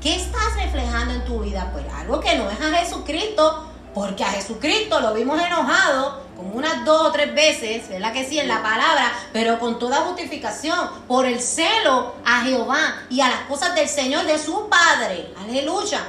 ¿Qué 0.00 0.14
estás 0.14 0.54
reflejando 0.62 1.14
en 1.14 1.24
tu 1.24 1.40
vida? 1.40 1.70
Pues 1.72 1.84
algo 1.92 2.20
que 2.20 2.36
no 2.36 2.48
es 2.50 2.60
a 2.60 2.76
Jesucristo, 2.78 3.64
porque 3.94 4.22
a 4.22 4.28
Jesucristo 4.28 5.00
lo 5.00 5.12
vimos 5.14 5.40
enojado 5.40 6.27
como 6.38 6.54
unas 6.54 6.84
dos 6.84 7.08
o 7.08 7.10
tres 7.10 7.34
veces, 7.34 7.88
¿verdad 7.88 8.12
que 8.12 8.24
sí? 8.24 8.38
En 8.38 8.46
la 8.46 8.62
palabra, 8.62 9.12
pero 9.32 9.58
con 9.58 9.76
toda 9.80 10.02
justificación, 10.02 10.78
por 11.08 11.26
el 11.26 11.40
celo 11.40 12.14
a 12.24 12.42
Jehová 12.42 13.02
y 13.10 13.20
a 13.20 13.28
las 13.28 13.40
cosas 13.48 13.74
del 13.74 13.88
Señor 13.88 14.24
de 14.24 14.38
su 14.38 14.68
Padre. 14.68 15.34
Aleluya. 15.42 16.00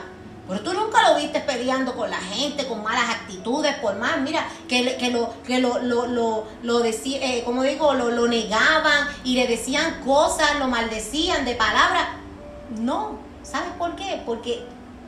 Pero 0.48 0.62
tú 0.62 0.74
nunca 0.74 1.10
lo 1.10 1.16
viste 1.16 1.40
peleando 1.40 1.96
con 1.96 2.12
la 2.12 2.18
gente, 2.18 2.68
con 2.68 2.84
malas 2.84 3.10
actitudes, 3.10 3.74
por 3.78 3.96
más, 3.96 4.20
mira, 4.20 4.48
que, 4.68 4.98
que 4.98 5.10
lo, 5.10 5.34
que 5.44 5.58
lo, 5.58 5.80
lo, 5.80 6.06
lo, 6.06 6.48
lo 6.62 6.80
decía, 6.80 7.18
eh, 7.24 7.44
como 7.44 7.64
digo, 7.64 7.96
lo, 7.96 8.12
lo 8.12 8.28
negaban 8.28 9.08
y 9.24 9.34
le 9.34 9.48
decían 9.48 10.02
cosas, 10.06 10.60
lo 10.60 10.68
maldecían 10.68 11.44
de 11.44 11.56
palabras. 11.56 12.08
No, 12.78 13.18
¿sabes 13.42 13.70
por 13.80 13.96
qué? 13.96 14.22
Porque 14.28 14.64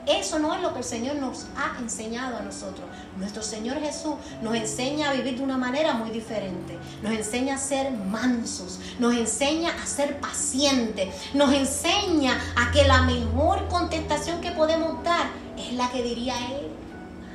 eso 0.08 0.40
no 0.40 0.54
es 0.56 0.62
lo 0.62 0.74
que 0.74 0.80
el 0.80 0.86
Señor 0.86 1.16
nos 1.18 1.46
ha 1.56 1.80
enseñado 1.80 2.38
a 2.38 2.42
nosotros. 2.42 2.88
Nuestro 3.18 3.44
Señor 3.44 3.80
Jesús 3.80 4.16
nos 4.42 4.56
enseña 4.56 5.10
a 5.10 5.14
vivir 5.14 5.38
de 5.38 5.44
una 5.44 5.58
manera 5.58 5.94
muy 5.94 6.10
diferente. 6.10 6.78
Nos 7.02 7.14
enseña 7.14 7.56
a 7.56 7.58
ser 7.58 7.92
mansos, 7.92 8.80
nos 9.00 9.14
enseña 9.14 9.72
a 9.82 9.86
ser 9.86 10.20
pacientes, 10.20 11.14
nos 11.34 11.54
enseña 11.54 12.40
a 12.56 12.72
que 12.72 12.86
la 12.86 13.04
mejor 13.04 13.68
contestación 13.68 14.42
que 14.42 14.52
podemos 14.52 15.04
dar 15.04 15.28
es 15.58 15.74
la 15.74 15.90
que 15.92 16.02
diría 16.02 16.36
Él. 16.52 16.68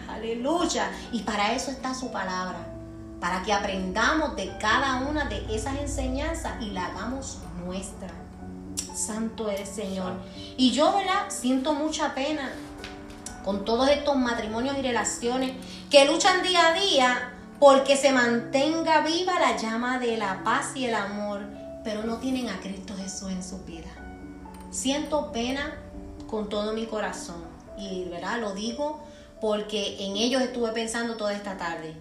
Aleluya. 0.08 0.90
Y 1.12 1.22
para 1.22 1.52
eso 1.54 1.70
está 1.70 1.94
su 1.94 2.10
palabra. 2.10 2.72
Para 3.20 3.42
que 3.42 3.52
aprendamos 3.52 4.36
de 4.36 4.56
cada 4.58 5.06
una 5.08 5.26
de 5.26 5.54
esas 5.54 5.78
enseñanzas 5.78 6.60
y 6.60 6.70
la 6.70 6.86
hagamos 6.86 7.38
nuestra. 7.64 8.25
Santo 8.96 9.50
es 9.50 9.68
Señor. 9.68 10.14
Y 10.56 10.72
yo, 10.72 10.92
¿verdad? 10.92 11.26
Siento 11.28 11.74
mucha 11.74 12.14
pena 12.14 12.50
con 13.44 13.64
todos 13.64 13.88
estos 13.90 14.16
matrimonios 14.16 14.76
y 14.78 14.82
relaciones 14.82 15.52
que 15.90 16.04
luchan 16.06 16.42
día 16.42 16.68
a 16.68 16.72
día 16.72 17.32
porque 17.60 17.96
se 17.96 18.12
mantenga 18.12 19.02
viva 19.02 19.38
la 19.38 19.56
llama 19.56 19.98
de 19.98 20.16
la 20.16 20.42
paz 20.42 20.72
y 20.74 20.86
el 20.86 20.94
amor, 20.94 21.42
pero 21.84 22.02
no 22.02 22.16
tienen 22.16 22.48
a 22.48 22.58
Cristo 22.60 22.94
Jesús 22.96 23.30
en 23.30 23.42
su 23.42 23.58
vida. 23.64 23.88
Siento 24.70 25.30
pena 25.30 25.76
con 26.26 26.48
todo 26.48 26.72
mi 26.72 26.86
corazón 26.86 27.44
y, 27.78 28.04
¿verdad? 28.06 28.40
Lo 28.40 28.52
digo 28.52 29.00
porque 29.40 30.04
en 30.04 30.16
ellos 30.16 30.42
estuve 30.42 30.72
pensando 30.72 31.16
toda 31.16 31.32
esta 31.34 31.56
tarde. 31.56 31.94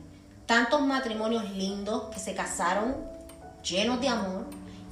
Tantos 0.45 0.81
matrimonios 0.81 1.49
lindos 1.51 2.03
que 2.13 2.19
se 2.19 2.33
casaron 2.33 2.95
llenos 3.63 3.99
de 3.99 4.09
amor, 4.09 4.45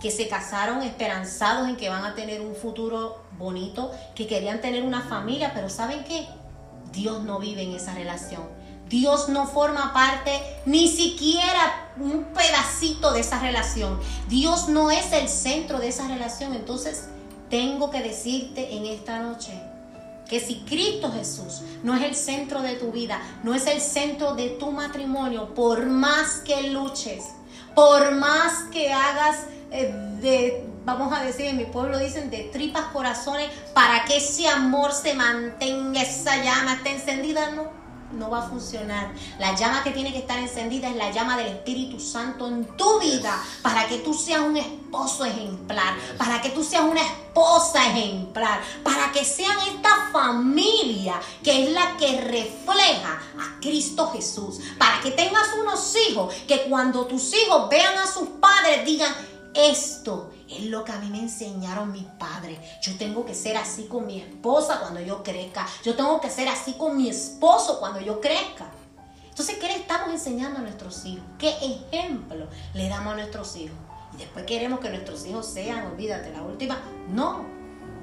que 0.03 0.11
se 0.11 0.27
casaron 0.27 0.83
esperanzados 0.83 1.69
en 1.69 1.77
que 1.77 1.87
van 1.87 2.03
a 2.03 2.13
tener 2.13 2.41
un 2.41 2.55
futuro 2.55 3.23
bonito, 3.37 3.89
que 4.15 4.27
querían 4.27 4.59
tener 4.59 4.83
una 4.83 4.99
familia, 4.99 5.53
pero 5.53 5.69
¿saben 5.69 6.03
qué? 6.03 6.27
Dios 6.91 7.23
no 7.23 7.39
vive 7.39 7.61
en 7.61 7.71
esa 7.71 7.93
relación. 7.93 8.43
Dios 8.89 9.29
no 9.29 9.47
forma 9.47 9.93
parte 9.93 10.41
ni 10.65 10.89
siquiera 10.89 11.93
un 11.97 12.25
pedacito 12.25 13.13
de 13.13 13.21
esa 13.21 13.39
relación. 13.39 13.97
Dios 14.27 14.67
no 14.67 14.91
es 14.91 15.13
el 15.13 15.29
centro 15.29 15.79
de 15.79 15.87
esa 15.87 16.05
relación. 16.09 16.53
Entonces, 16.53 17.05
tengo 17.49 17.89
que 17.89 18.01
decirte 18.01 18.75
en 18.75 18.85
esta 18.85 19.19
noche 19.19 19.53
que 20.27 20.41
si 20.41 20.65
Cristo 20.65 21.13
Jesús 21.13 21.61
no 21.81 21.95
es 21.95 22.03
el 22.03 22.15
centro 22.15 22.61
de 22.61 22.75
tu 22.75 22.91
vida, 22.91 23.21
no 23.43 23.55
es 23.55 23.67
el 23.67 23.79
centro 23.79 24.35
de 24.35 24.49
tu 24.49 24.69
matrimonio, 24.71 25.53
por 25.55 25.85
más 25.85 26.41
que 26.43 26.63
luches, 26.63 27.23
por 27.75 28.11
más 28.11 28.63
que 28.71 28.91
hagas 28.93 29.45
eh, 29.71 29.93
de, 30.21 30.65
vamos 30.85 31.11
a 31.17 31.23
decir, 31.23 31.45
en 31.45 31.57
mi 31.57 31.65
pueblo 31.65 31.97
dicen 31.97 32.29
de 32.29 32.43
tripas 32.43 32.85
corazones, 32.85 33.49
para 33.73 34.05
que 34.05 34.17
ese 34.17 34.47
amor 34.47 34.91
se 34.91 35.13
mantenga, 35.13 36.01
esa 36.01 36.43
llama 36.43 36.73
esté 36.73 36.91
encendida, 36.91 37.49
no, 37.51 37.82
no 38.13 38.29
va 38.29 38.45
a 38.45 38.49
funcionar. 38.49 39.13
La 39.39 39.55
llama 39.55 39.83
que 39.83 39.91
tiene 39.91 40.11
que 40.11 40.19
estar 40.19 40.39
encendida 40.39 40.89
es 40.89 40.95
la 40.95 41.11
llama 41.11 41.37
del 41.37 41.47
Espíritu 41.47 41.99
Santo 41.99 42.47
en 42.47 42.65
tu 42.77 42.99
vida, 42.99 43.41
para 43.61 43.87
que 43.87 43.99
tú 43.99 44.13
seas 44.13 44.41
un 44.41 44.57
esposo 44.57 45.25
ejemplar, 45.25 45.95
para 46.17 46.41
que 46.41 46.49
tú 46.49 46.63
seas 46.63 46.83
una 46.83 47.01
esposa 47.01 47.87
ejemplar, 47.89 48.61
para 48.83 49.11
que 49.11 49.25
sean 49.25 49.57
esta 49.67 50.09
familia 50.11 51.19
que 51.43 51.63
es 51.63 51.71
la 51.71 51.97
que 51.97 52.21
refleja 52.21 53.21
a 53.39 53.59
Cristo 53.59 54.11
Jesús, 54.11 54.59
para 54.77 55.01
que 55.01 55.11
tengas 55.11 55.47
unos 55.59 55.95
hijos 56.07 56.33
que 56.47 56.63
cuando 56.63 57.05
tus 57.05 57.33
hijos 57.33 57.69
vean 57.69 57.97
a 57.97 58.07
sus 58.07 58.27
padres 58.39 58.85
digan, 58.85 59.13
esto 59.53 60.32
es 60.49 60.65
lo 60.65 60.83
que 60.83 60.91
a 60.91 60.99
mí 60.99 61.09
me 61.09 61.19
enseñaron 61.19 61.91
mis 61.91 62.03
padres. 62.03 62.59
Yo 62.81 62.97
tengo 62.97 63.25
que 63.25 63.33
ser 63.33 63.57
así 63.57 63.85
con 63.85 64.05
mi 64.05 64.21
esposa 64.21 64.79
cuando 64.79 64.99
yo 65.01 65.23
crezca. 65.23 65.67
Yo 65.83 65.95
tengo 65.95 66.19
que 66.21 66.29
ser 66.29 66.47
así 66.47 66.73
con 66.73 66.97
mi 66.97 67.09
esposo 67.09 67.79
cuando 67.79 67.99
yo 67.99 68.19
crezca. 68.19 68.71
Entonces, 69.29 69.57
¿qué 69.57 69.67
le 69.67 69.75
estamos 69.77 70.09
enseñando 70.09 70.59
a 70.59 70.61
nuestros 70.61 71.05
hijos? 71.05 71.25
¿Qué 71.39 71.49
ejemplo 71.49 72.47
le 72.73 72.87
damos 72.87 73.13
a 73.13 73.15
nuestros 73.15 73.55
hijos? 73.55 73.75
Y 74.13 74.17
después 74.17 74.45
queremos 74.45 74.79
que 74.79 74.89
nuestros 74.89 75.25
hijos 75.25 75.47
sean, 75.47 75.87
olvídate, 75.87 76.31
la 76.31 76.43
última. 76.43 76.79
No, 77.09 77.43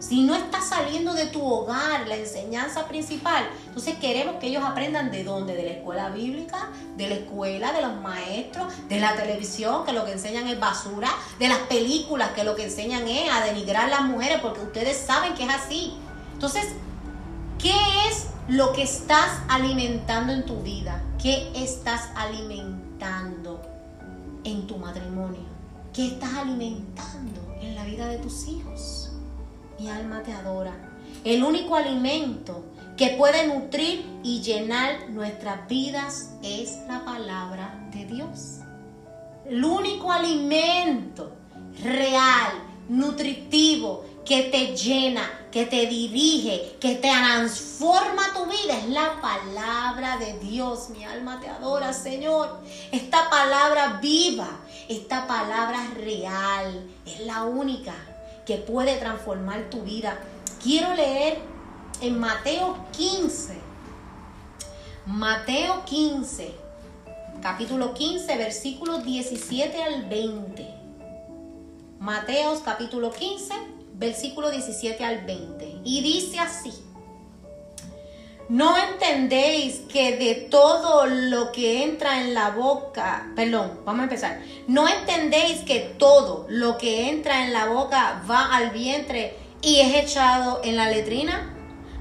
si 0.00 0.22
no 0.22 0.34
está 0.34 0.62
saliendo 0.62 1.12
de 1.12 1.26
tu 1.26 1.44
hogar 1.44 2.08
la 2.08 2.16
enseñanza 2.16 2.88
principal, 2.88 3.46
entonces 3.66 3.96
queremos 3.98 4.36
que 4.36 4.46
ellos 4.46 4.64
aprendan 4.64 5.10
de 5.10 5.24
dónde, 5.24 5.54
de 5.54 5.62
la 5.62 5.70
escuela 5.72 6.08
bíblica, 6.08 6.70
de 6.96 7.08
la 7.08 7.14
escuela, 7.16 7.72
de 7.72 7.82
los 7.82 8.00
maestros, 8.00 8.72
de 8.88 8.98
la 8.98 9.14
televisión, 9.14 9.84
que 9.84 9.92
lo 9.92 10.06
que 10.06 10.12
enseñan 10.12 10.48
es 10.48 10.58
basura, 10.58 11.10
de 11.38 11.48
las 11.48 11.58
películas, 11.60 12.30
que 12.30 12.44
lo 12.44 12.56
que 12.56 12.64
enseñan 12.64 13.06
es 13.06 13.30
a 13.30 13.44
denigrar 13.44 13.84
a 13.86 13.88
las 13.88 14.02
mujeres, 14.02 14.40
porque 14.40 14.60
ustedes 14.60 14.96
saben 14.96 15.34
que 15.34 15.44
es 15.44 15.50
así. 15.50 15.94
Entonces, 16.32 16.64
¿qué 17.58 17.74
es 18.08 18.26
lo 18.48 18.72
que 18.72 18.82
estás 18.82 19.30
alimentando 19.48 20.32
en 20.32 20.46
tu 20.46 20.62
vida? 20.62 21.02
¿Qué 21.22 21.52
estás 21.54 22.08
alimentando 22.16 23.60
en 24.44 24.66
tu 24.66 24.78
matrimonio? 24.78 25.42
¿Qué 25.92 26.06
estás 26.06 26.34
alimentando 26.34 27.40
en 27.60 27.74
la 27.74 27.84
vida 27.84 28.08
de 28.08 28.16
tus 28.18 28.46
hijos? 28.48 28.99
Mi 29.80 29.88
alma 29.88 30.22
te 30.22 30.32
adora. 30.32 30.74
El 31.24 31.42
único 31.42 31.74
alimento 31.74 32.64
que 32.98 33.14
puede 33.16 33.46
nutrir 33.46 34.04
y 34.22 34.42
llenar 34.42 35.08
nuestras 35.08 35.66
vidas 35.68 36.34
es 36.42 36.76
la 36.86 37.02
palabra 37.04 37.88
de 37.90 38.04
Dios. 38.04 38.58
El 39.46 39.64
único 39.64 40.12
alimento 40.12 41.32
real, 41.82 42.52
nutritivo, 42.90 44.04
que 44.22 44.42
te 44.44 44.76
llena, 44.76 45.22
que 45.50 45.64
te 45.64 45.86
dirige, 45.86 46.76
que 46.78 46.96
te 46.96 47.08
transforma 47.08 48.34
tu 48.34 48.44
vida 48.44 48.76
es 48.78 48.88
la 48.90 49.18
palabra 49.22 50.18
de 50.18 50.38
Dios. 50.40 50.90
Mi 50.90 51.04
alma 51.04 51.40
te 51.40 51.48
adora, 51.48 51.94
Señor. 51.94 52.60
Esta 52.92 53.30
palabra 53.30 53.98
viva, 54.02 54.60
esta 54.88 55.26
palabra 55.26 55.86
real, 55.96 56.86
es 57.06 57.20
la 57.20 57.44
única 57.44 57.94
que 58.46 58.56
puede 58.56 58.96
transformar 58.96 59.70
tu 59.70 59.82
vida. 59.82 60.18
Quiero 60.62 60.94
leer 60.94 61.38
en 62.00 62.18
Mateo 62.18 62.76
15. 62.92 63.70
Mateo 65.06 65.84
15, 65.86 66.54
capítulo 67.42 67.94
15, 67.94 68.36
versículos 68.36 69.04
17 69.04 69.82
al 69.82 70.08
20. 70.08 70.74
Mateos 71.98 72.60
capítulo 72.60 73.10
15, 73.10 73.54
versículo 73.94 74.50
17 74.50 75.04
al 75.04 75.24
20. 75.24 75.80
Y 75.84 76.02
dice 76.02 76.38
así. 76.38 76.72
¿No 78.50 78.76
entendéis 78.76 79.82
que 79.88 80.16
de 80.16 80.34
todo 80.34 81.06
lo 81.06 81.52
que 81.52 81.84
entra 81.84 82.20
en 82.20 82.34
la 82.34 82.50
boca, 82.50 83.30
perdón, 83.36 83.78
vamos 83.84 84.00
a 84.00 84.02
empezar, 84.02 84.40
¿no 84.66 84.88
entendéis 84.88 85.60
que 85.60 85.94
todo 85.96 86.46
lo 86.48 86.76
que 86.76 87.08
entra 87.10 87.44
en 87.46 87.52
la 87.52 87.66
boca 87.66 88.24
va 88.28 88.56
al 88.56 88.70
vientre 88.70 89.36
y 89.62 89.78
es 89.78 89.94
echado 89.94 90.62
en 90.64 90.74
la 90.74 90.90
letrina? 90.90 91.54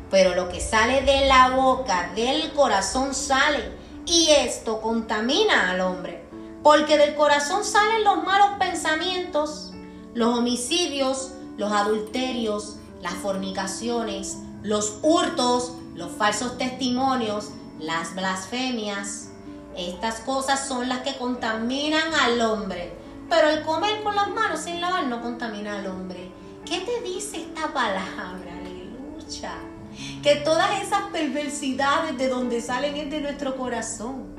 Pero 0.10 0.34
lo 0.34 0.50
que 0.50 0.60
sale 0.60 1.02
de 1.02 1.28
la 1.28 1.52
boca, 1.52 2.12
del 2.16 2.52
corazón 2.54 3.14
sale, 3.14 3.72
y 4.08 4.32
esto 4.32 4.82
contamina 4.82 5.70
al 5.70 5.82
hombre, 5.82 6.24
porque 6.64 6.98
del 6.98 7.14
corazón 7.14 7.64
salen 7.64 8.04
los 8.04 8.24
malos 8.24 8.58
pensamientos, 8.58 9.74
los 10.16 10.40
homicidios, 10.40 11.34
los 11.58 11.72
adulterios, 11.72 12.78
las 13.04 13.14
fornicaciones, 13.14 14.38
los 14.64 14.98
hurtos, 15.04 15.74
los 16.00 16.14
falsos 16.14 16.58
testimonios, 16.58 17.52
las 17.78 18.16
blasfemias. 18.16 19.32
Estas 19.76 20.22
cosas 20.22 20.66
son 20.66 20.88
las 20.88 21.00
que 21.00 21.18
contaminan 21.18 22.14
al 22.14 22.40
hombre. 22.40 22.94
Pero 23.30 23.50
el 23.50 23.64
comer 23.64 24.02
con 24.02 24.16
las 24.16 24.30
manos 24.30 24.62
sin 24.62 24.80
lavar 24.80 25.08
no 25.08 25.22
contamina 25.22 25.78
al 25.78 25.88
hombre. 25.88 26.32
¿Qué 26.66 26.80
te 26.80 27.02
dice 27.02 27.42
esta 27.42 27.74
palabra? 27.74 28.54
Aleluya. 28.60 29.56
Que 30.24 30.38
todas 30.38 30.82
esas 30.82 31.02
perversidades 31.12 32.18
de 32.18 32.30
donde 32.30 32.62
salen 32.62 32.96
es 32.96 33.12
de 33.12 33.20
nuestro 33.20 33.58
corazón. 33.58 34.30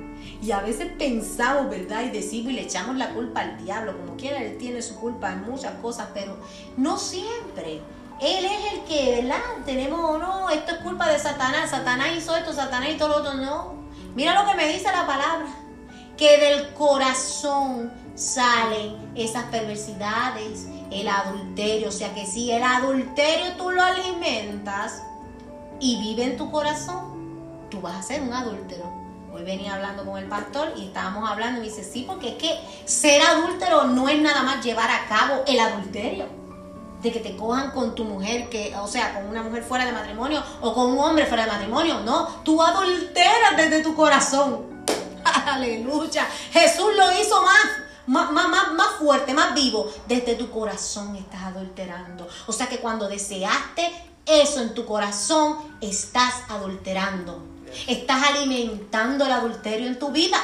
Y 0.43 0.53
a 0.53 0.61
veces 0.61 0.91
pensamos, 0.99 1.69
¿verdad? 1.69 2.05
Y 2.05 2.09
decimos 2.09 2.53
y 2.53 2.57
le 2.57 2.63
echamos 2.63 2.97
la 2.97 3.13
culpa 3.13 3.43
al 3.43 3.63
diablo. 3.63 3.99
Como 3.99 4.17
quiera, 4.17 4.43
él 4.43 4.57
tiene 4.57 4.81
su 4.81 4.95
culpa 4.95 5.33
en 5.33 5.43
muchas 5.43 5.75
cosas, 5.83 6.09
pero 6.15 6.39
no 6.79 6.97
siempre. 6.97 7.83
Él 8.21 8.45
es 8.45 8.73
el 8.73 8.81
que, 8.85 9.23
¿verdad? 9.23 9.41
Tenemos, 9.65 10.19
no, 10.19 10.51
esto 10.51 10.73
es 10.73 10.79
culpa 10.79 11.09
de 11.09 11.19
Satanás, 11.19 11.71
Satanás 11.71 12.09
hizo 12.17 12.37
esto, 12.37 12.53
Satanás 12.53 12.91
y 12.91 12.99
todo 12.99 13.09
lo 13.09 13.17
otro, 13.17 13.35
no. 13.35 13.75
Mira 14.15 14.43
lo 14.43 14.51
que 14.51 14.57
me 14.57 14.69
dice 14.69 14.91
la 14.93 15.07
palabra, 15.07 15.47
que 16.17 16.39
del 16.39 16.75
corazón 16.75 17.93
salen 18.15 19.13
esas 19.15 19.45
perversidades, 19.45 20.67
el 20.91 21.09
adulterio, 21.09 21.89
o 21.89 21.93
sea 21.93 22.13
que 22.13 22.27
si 22.27 22.51
el 22.51 22.63
adulterio 22.63 23.53
tú 23.57 23.71
lo 23.71 23.83
alimentas, 23.83 25.03
y 25.81 25.97
vive 25.97 26.25
en 26.25 26.37
tu 26.37 26.51
corazón, 26.51 27.67
tú 27.71 27.81
vas 27.81 27.97
a 27.97 28.03
ser 28.03 28.23
un 28.23 28.33
adúltero. 28.33 28.85
Hoy 29.33 29.43
venía 29.43 29.75
hablando 29.75 30.05
con 30.05 30.19
el 30.19 30.29
pastor 30.29 30.73
y 30.77 30.87
estábamos 30.87 31.29
hablando 31.29 31.59
y 31.59 31.61
me 31.63 31.69
dice, 31.69 31.83
sí, 31.83 32.05
porque 32.07 32.31
es 32.31 32.35
que 32.35 32.61
ser 32.85 33.23
adúltero 33.23 33.85
no 33.85 34.09
es 34.09 34.21
nada 34.21 34.43
más 34.43 34.65
llevar 34.65 34.91
a 34.91 35.09
cabo 35.09 35.43
el 35.47 35.59
adulterio. 35.59 36.40
De 37.03 37.13
que 37.13 37.21
te 37.21 37.37
cojan 37.37 37.71
con 37.71 37.95
tu 37.95 38.05
mujer, 38.05 38.49
que, 38.49 38.75
o 38.77 38.87
sea, 38.87 39.15
con 39.15 39.27
una 39.27 39.43
mujer 39.43 39.63
fuera 39.63 39.87
de 39.87 39.93
matrimonio 39.93 40.43
o 40.61 40.75
con 40.75 40.93
un 40.93 40.99
hombre 40.99 41.27
fuera 41.27 41.45
de 41.45 41.53
matrimonio. 41.53 42.01
No, 42.01 42.27
tú 42.45 42.63
adulteras 42.63 43.57
desde 43.57 43.83
tu 43.83 43.95
corazón. 43.95 44.67
Aleluya. 45.47 46.27
Jesús 46.53 46.91
lo 46.97 47.21
hizo 47.21 47.43
más, 47.43 47.67
más, 48.07 48.33
más, 48.33 48.73
más, 48.73 48.89
fuerte, 48.99 49.33
más 49.35 49.55
vivo. 49.55 49.91
Desde 50.07 50.35
tu 50.35 50.51
corazón 50.51 51.17
estás 51.17 51.43
adulterando. 51.45 52.29
O 52.47 52.53
sea 52.53 52.69
que 52.69 52.79
cuando 52.79 53.09
deseaste 53.09 53.91
eso 54.27 54.61
en 54.61 54.75
tu 54.75 54.85
corazón, 54.85 55.57
estás 55.81 56.35
adulterando. 56.49 57.43
Estás 57.87 58.23
alimentando 58.29 59.25
el 59.25 59.33
adulterio 59.33 59.87
en 59.87 59.99
tu 59.99 60.11
vida. 60.11 60.39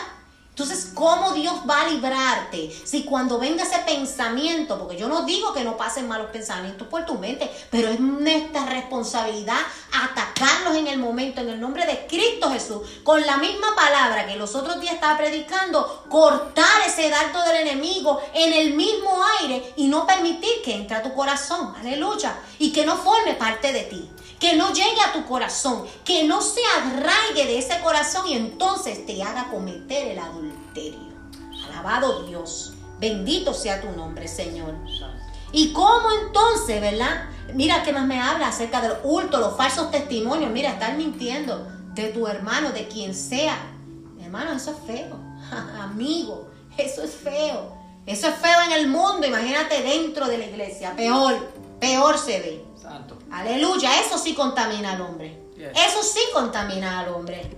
Entonces, 0.58 0.90
¿cómo 0.94 1.32
Dios 1.32 1.54
va 1.68 1.82
a 1.82 1.88
librarte 1.90 2.74
si 2.82 3.04
cuando 3.04 3.38
venga 3.38 3.62
ese 3.62 3.78
pensamiento, 3.80 4.78
porque 4.78 4.96
yo 4.96 5.06
no 5.06 5.26
digo 5.26 5.52
que 5.52 5.62
no 5.62 5.76
pasen 5.76 6.08
malos 6.08 6.30
pensamientos 6.30 6.88
por 6.88 7.04
tu 7.04 7.16
mente, 7.16 7.50
pero 7.70 7.88
es 7.88 8.00
nuestra 8.00 8.64
responsabilidad 8.64 9.58
atacarlos 9.92 10.76
en 10.76 10.86
el 10.86 10.96
momento, 10.98 11.42
en 11.42 11.50
el 11.50 11.60
nombre 11.60 11.84
de 11.84 12.06
Cristo 12.06 12.50
Jesús, 12.50 12.88
con 13.04 13.20
la 13.26 13.36
misma 13.36 13.74
palabra 13.76 14.26
que 14.26 14.36
los 14.36 14.54
otros 14.54 14.80
días 14.80 14.94
estaba 14.94 15.18
predicando, 15.18 16.06
cortar 16.08 16.86
ese 16.86 17.10
dardo 17.10 17.42
del 17.42 17.68
enemigo 17.68 18.22
en 18.32 18.54
el 18.54 18.72
mismo 18.72 19.10
aire 19.42 19.74
y 19.76 19.88
no 19.88 20.06
permitir 20.06 20.62
que 20.64 20.74
entre 20.74 20.96
a 20.96 21.02
tu 21.02 21.12
corazón, 21.12 21.74
aleluya, 21.78 22.34
y 22.58 22.72
que 22.72 22.86
no 22.86 22.96
forme 22.96 23.34
parte 23.34 23.74
de 23.74 23.82
ti 23.82 24.08
que 24.38 24.54
no 24.56 24.72
llegue 24.72 25.00
a 25.00 25.12
tu 25.12 25.24
corazón, 25.26 25.86
que 26.04 26.24
no 26.24 26.42
se 26.42 26.60
arraigue 26.78 27.46
de 27.46 27.58
ese 27.58 27.80
corazón 27.80 28.26
y 28.28 28.34
entonces 28.34 29.06
te 29.06 29.22
haga 29.22 29.48
cometer 29.50 30.08
el 30.08 30.18
adulterio. 30.18 31.06
Alabado 31.66 32.24
Dios, 32.24 32.74
bendito 32.98 33.54
sea 33.54 33.80
tu 33.80 33.90
nombre, 33.92 34.28
Señor. 34.28 34.74
¿Y 35.52 35.72
cómo 35.72 36.08
entonces, 36.24 36.80
verdad? 36.80 37.28
Mira 37.54 37.82
qué 37.82 37.92
más 37.92 38.06
me 38.06 38.20
habla 38.20 38.48
acerca 38.48 38.80
del 38.80 38.92
hurto, 39.04 39.38
los 39.38 39.56
falsos 39.56 39.90
testimonios. 39.90 40.50
Mira, 40.50 40.70
estar 40.70 40.96
mintiendo 40.96 41.66
de 41.94 42.08
tu 42.08 42.26
hermano, 42.26 42.72
de 42.72 42.88
quien 42.88 43.14
sea. 43.14 43.56
Hermano, 44.20 44.52
eso 44.52 44.72
es 44.72 44.76
feo. 44.86 45.18
Amigo, 45.80 46.48
eso 46.76 47.02
es 47.02 47.14
feo. 47.14 47.74
Eso 48.04 48.28
es 48.28 48.34
feo 48.36 48.62
en 48.66 48.72
el 48.72 48.88
mundo. 48.88 49.26
Imagínate 49.26 49.82
dentro 49.82 50.26
de 50.26 50.38
la 50.38 50.44
iglesia. 50.44 50.94
Peor, 50.94 51.34
peor 51.80 52.18
se 52.18 52.40
ve. 52.40 52.64
Aleluya, 53.30 54.00
eso 54.00 54.18
sí 54.18 54.34
contamina 54.34 54.92
al 54.92 55.00
hombre. 55.00 55.46
Eso 55.58 56.02
sí 56.02 56.20
contamina 56.32 57.00
al 57.00 57.08
hombre. 57.08 57.50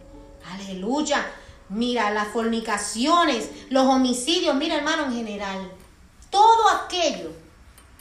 Aleluya. 0.52 1.24
Mira, 1.68 2.10
las 2.10 2.28
fornicaciones, 2.28 3.50
los 3.68 3.84
homicidios, 3.84 4.54
mira 4.54 4.76
hermano 4.76 5.06
en 5.06 5.14
general. 5.14 5.70
Todo 6.30 6.68
aquello 6.68 7.32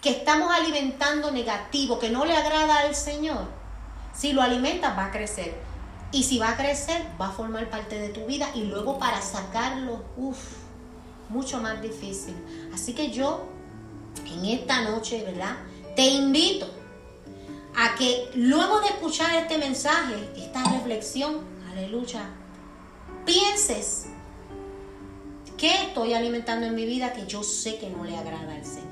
que 0.02 0.12
estamos 0.12 0.54
alimentando 0.54 1.32
negativo, 1.32 2.00
que 2.00 2.10
no 2.10 2.24
le 2.26 2.36
agrada 2.36 2.80
al 2.80 2.96
Señor, 2.96 3.46
si 4.14 4.32
lo 4.32 4.42
alimentas 4.42 4.98
va 4.98 5.06
a 5.06 5.12
crecer. 5.12 5.56
Y 6.14 6.24
si 6.24 6.40
va 6.40 6.52
a 6.52 6.58
crecer, 6.58 7.06
va 7.20 7.28
a 7.28 7.32
formar 7.32 7.70
parte 7.70 8.00
de 8.00 8.10
tu 8.10 8.26
vida 8.26 8.50
y 8.56 8.64
luego 8.64 8.98
para 8.98 9.22
sacarlo, 9.22 10.06
uff, 10.16 10.38
mucho 11.28 11.60
más 11.60 11.82
difícil. 11.82 12.36
Así 12.74 12.94
que 12.94 13.12
yo, 13.12 13.44
en 14.26 14.46
esta 14.46 14.82
noche, 14.84 15.24
¿verdad? 15.26 15.58
Te 15.98 16.06
invito 16.08 16.70
a 17.78 17.94
que 17.94 18.32
luego 18.34 18.82
de 18.82 18.88
escuchar 18.88 19.36
este 19.36 19.60
mensaje, 19.60 20.16
esta 20.36 20.64
reflexión, 20.64 21.42
aleluya, 21.70 22.28
pienses 23.24 24.08
qué 25.58 25.84
estoy 25.84 26.14
alimentando 26.14 26.66
en 26.66 26.74
mi 26.74 26.88
vida 26.88 27.14
que 27.14 27.28
yo 27.28 27.44
sé 27.44 27.78
que 27.78 27.92
no 27.92 28.04
le 28.04 28.18
agrada 28.18 28.56
al 28.56 28.66
Señor. 28.66 28.88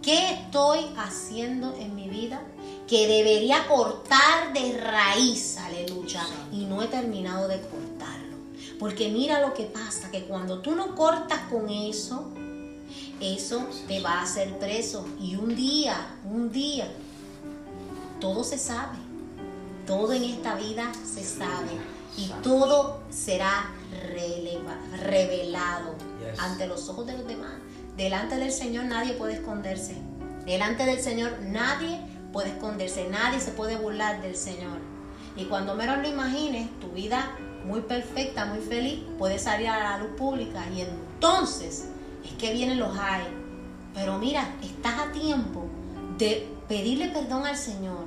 ¿Qué 0.00 0.30
estoy 0.30 0.78
haciendo 0.96 1.76
en 1.76 1.94
mi 1.94 2.08
vida 2.08 2.40
que 2.88 3.06
debería 3.06 3.68
cortar 3.68 4.54
de 4.54 4.80
raíz, 4.80 5.58
aleluya, 5.58 6.26
y 6.50 6.64
no 6.64 6.82
he 6.82 6.86
terminado 6.86 7.48
de 7.48 7.60
cortarlo? 7.60 8.36
Porque 8.78 9.10
mira 9.10 9.46
lo 9.46 9.52
que 9.52 9.64
pasa, 9.64 10.10
que 10.10 10.24
cuando 10.24 10.60
tú 10.60 10.74
no 10.74 10.94
cortas 10.94 11.40
con 11.50 11.68
eso, 11.68 12.30
eso 13.20 13.66
te 13.86 14.00
va 14.00 14.20
a 14.20 14.22
hacer 14.22 14.58
preso. 14.58 15.06
Y 15.20 15.36
un 15.36 15.54
día, 15.54 16.16
un 16.24 16.50
día, 16.50 16.90
todo 18.20 18.44
se 18.44 18.58
sabe. 18.58 18.98
Todo 19.86 20.12
en 20.12 20.24
esta 20.24 20.54
vida 20.54 20.92
se 21.04 21.24
sabe. 21.24 21.70
Y 22.16 22.28
todo 22.42 23.00
será 23.10 23.70
revelado 25.02 25.94
ante 26.38 26.66
los 26.66 26.88
ojos 26.88 27.06
de 27.06 27.16
los 27.16 27.26
demás. 27.26 27.52
Delante 27.96 28.36
del 28.36 28.52
Señor 28.52 28.84
nadie 28.84 29.14
puede 29.14 29.34
esconderse. 29.34 29.96
Delante 30.44 30.84
del 30.84 31.00
Señor 31.00 31.32
nadie 31.42 32.00
puede 32.32 32.50
esconderse. 32.50 33.08
Nadie 33.08 33.40
se 33.40 33.52
puede 33.52 33.76
burlar 33.76 34.22
del 34.22 34.36
Señor. 34.36 34.78
Y 35.36 35.46
cuando 35.46 35.74
menos 35.74 35.98
lo 35.98 36.08
imagines, 36.08 36.68
tu 36.80 36.88
vida 36.88 37.36
muy 37.64 37.80
perfecta, 37.82 38.46
muy 38.46 38.60
feliz, 38.60 39.00
puede 39.18 39.38
salir 39.38 39.68
a 39.68 39.78
la 39.78 39.98
luz 39.98 40.10
pública. 40.16 40.64
Y 40.74 40.82
entonces 40.82 41.88
es 42.24 42.32
que 42.32 42.52
vienen 42.52 42.78
los 42.78 42.96
hay. 42.98 43.24
Pero 43.94 44.18
mira, 44.18 44.54
estás 44.62 44.98
a 44.98 45.12
tiempo 45.12 45.68
de 46.20 46.46
pedirle 46.68 47.08
perdón 47.08 47.46
al 47.46 47.56
Señor, 47.56 48.04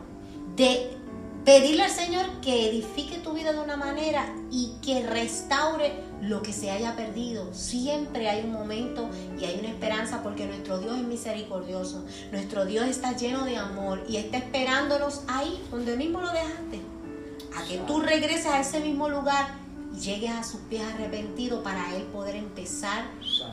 de 0.55 0.95
pedirle 1.43 1.83
al 1.83 1.89
Señor 1.89 2.25
que 2.41 2.69
edifique 2.69 3.17
tu 3.17 3.33
vida 3.33 3.51
de 3.51 3.59
una 3.59 3.75
manera 3.75 4.33
y 4.51 4.75
que 4.83 5.05
restaure 5.05 5.91
lo 6.21 6.43
que 6.43 6.53
se 6.53 6.69
haya 6.69 6.95
perdido. 6.95 7.53
Siempre 7.53 8.29
hay 8.29 8.43
un 8.43 8.53
momento 8.53 9.09
y 9.37 9.45
hay 9.45 9.59
una 9.59 9.69
esperanza 9.69 10.21
porque 10.21 10.45
nuestro 10.45 10.77
Dios 10.77 10.95
es 10.95 11.03
misericordioso. 11.03 12.05
Nuestro 12.31 12.65
Dios 12.65 12.85
está 12.85 13.17
lleno 13.17 13.45
de 13.45 13.57
amor 13.57 14.03
y 14.07 14.17
está 14.17 14.37
esperándonos 14.37 15.23
ahí 15.27 15.59
donde 15.71 15.97
mismo 15.97 16.21
lo 16.21 16.31
dejaste. 16.31 16.81
A 17.57 17.67
que 17.67 17.79
tú 17.79 17.99
regreses 17.99 18.45
a 18.45 18.61
ese 18.61 18.79
mismo 18.79 19.09
lugar 19.09 19.62
llegues 19.99 20.31
a 20.31 20.43
sus 20.43 20.61
pies 20.61 20.83
arrepentido 20.93 21.63
para 21.63 21.95
Él 21.95 22.03
poder 22.03 22.35
empezar 22.35 23.05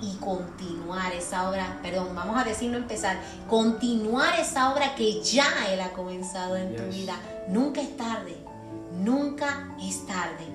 y 0.03 0.17
continuar 0.17 1.13
esa 1.13 1.49
obra, 1.51 1.79
perdón, 1.83 2.15
vamos 2.15 2.37
a 2.39 2.45
decirlo 2.45 2.77
empezar, 2.77 3.21
continuar 3.49 4.39
esa 4.39 4.73
obra 4.73 4.95
que 4.95 5.23
ya 5.23 5.47
Él 5.71 5.81
ha 5.81 5.93
comenzado 5.93 6.57
en 6.57 6.77
tu 6.77 6.83
vida. 6.85 7.17
Nunca 7.49 7.81
es 7.81 7.97
tarde, 7.97 8.37
nunca 8.93 9.75
es 9.81 10.07
tarde. 10.07 10.47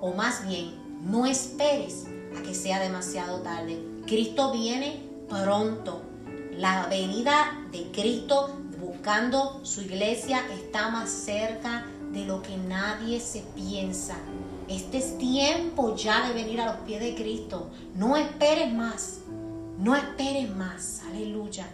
O 0.00 0.12
más 0.12 0.46
bien, 0.46 0.74
no 1.02 1.26
esperes 1.26 2.04
a 2.38 2.42
que 2.42 2.54
sea 2.54 2.80
demasiado 2.80 3.40
tarde. 3.40 3.82
Cristo 4.06 4.52
viene 4.52 5.02
pronto. 5.28 6.02
La 6.52 6.86
venida 6.86 7.66
de 7.70 7.90
Cristo 7.90 8.56
buscando 8.80 9.60
su 9.64 9.82
iglesia 9.82 10.40
está 10.52 10.90
más 10.90 11.10
cerca 11.10 11.86
de 12.12 12.24
lo 12.24 12.42
que 12.42 12.56
nadie 12.56 13.20
se 13.20 13.42
piensa. 13.54 14.16
Este 14.68 14.98
es 14.98 15.16
tiempo 15.18 15.94
ya 15.94 16.28
de 16.28 16.34
venir 16.34 16.60
a 16.60 16.66
los 16.66 16.76
pies 16.86 17.00
de 17.00 17.14
Cristo. 17.14 17.70
No 17.94 18.16
esperes 18.16 18.72
más. 18.72 19.18
No 19.78 19.94
esperes 19.94 20.54
más. 20.54 21.02
Aleluya. 21.08 21.68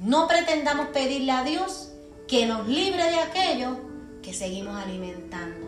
No 0.00 0.28
pretendamos 0.28 0.88
pedirle 0.88 1.32
a 1.32 1.44
Dios 1.44 1.92
que 2.28 2.46
nos 2.46 2.66
libre 2.68 3.02
de 3.10 3.20
aquello 3.20 3.78
que 4.22 4.34
seguimos 4.34 4.76
alimentando. 4.76 5.66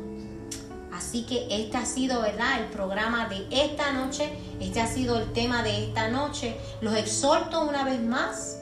Así 0.92 1.22
que 1.24 1.48
este 1.50 1.76
ha 1.78 1.86
sido, 1.86 2.20
¿verdad? 2.22 2.61
El 2.61 2.66
programa 2.66 3.28
de 3.28 3.46
esta 3.50 3.92
noche. 3.92 4.30
Este 4.61 4.80
ha 4.80 4.86
sido 4.86 5.18
el 5.18 5.32
tema 5.32 5.62
de 5.62 5.84
esta 5.84 6.09
noche. 6.09 6.57
Los 6.80 6.94
exhorto 6.96 7.62
una 7.62 7.84
vez 7.84 8.00
más 8.00 8.59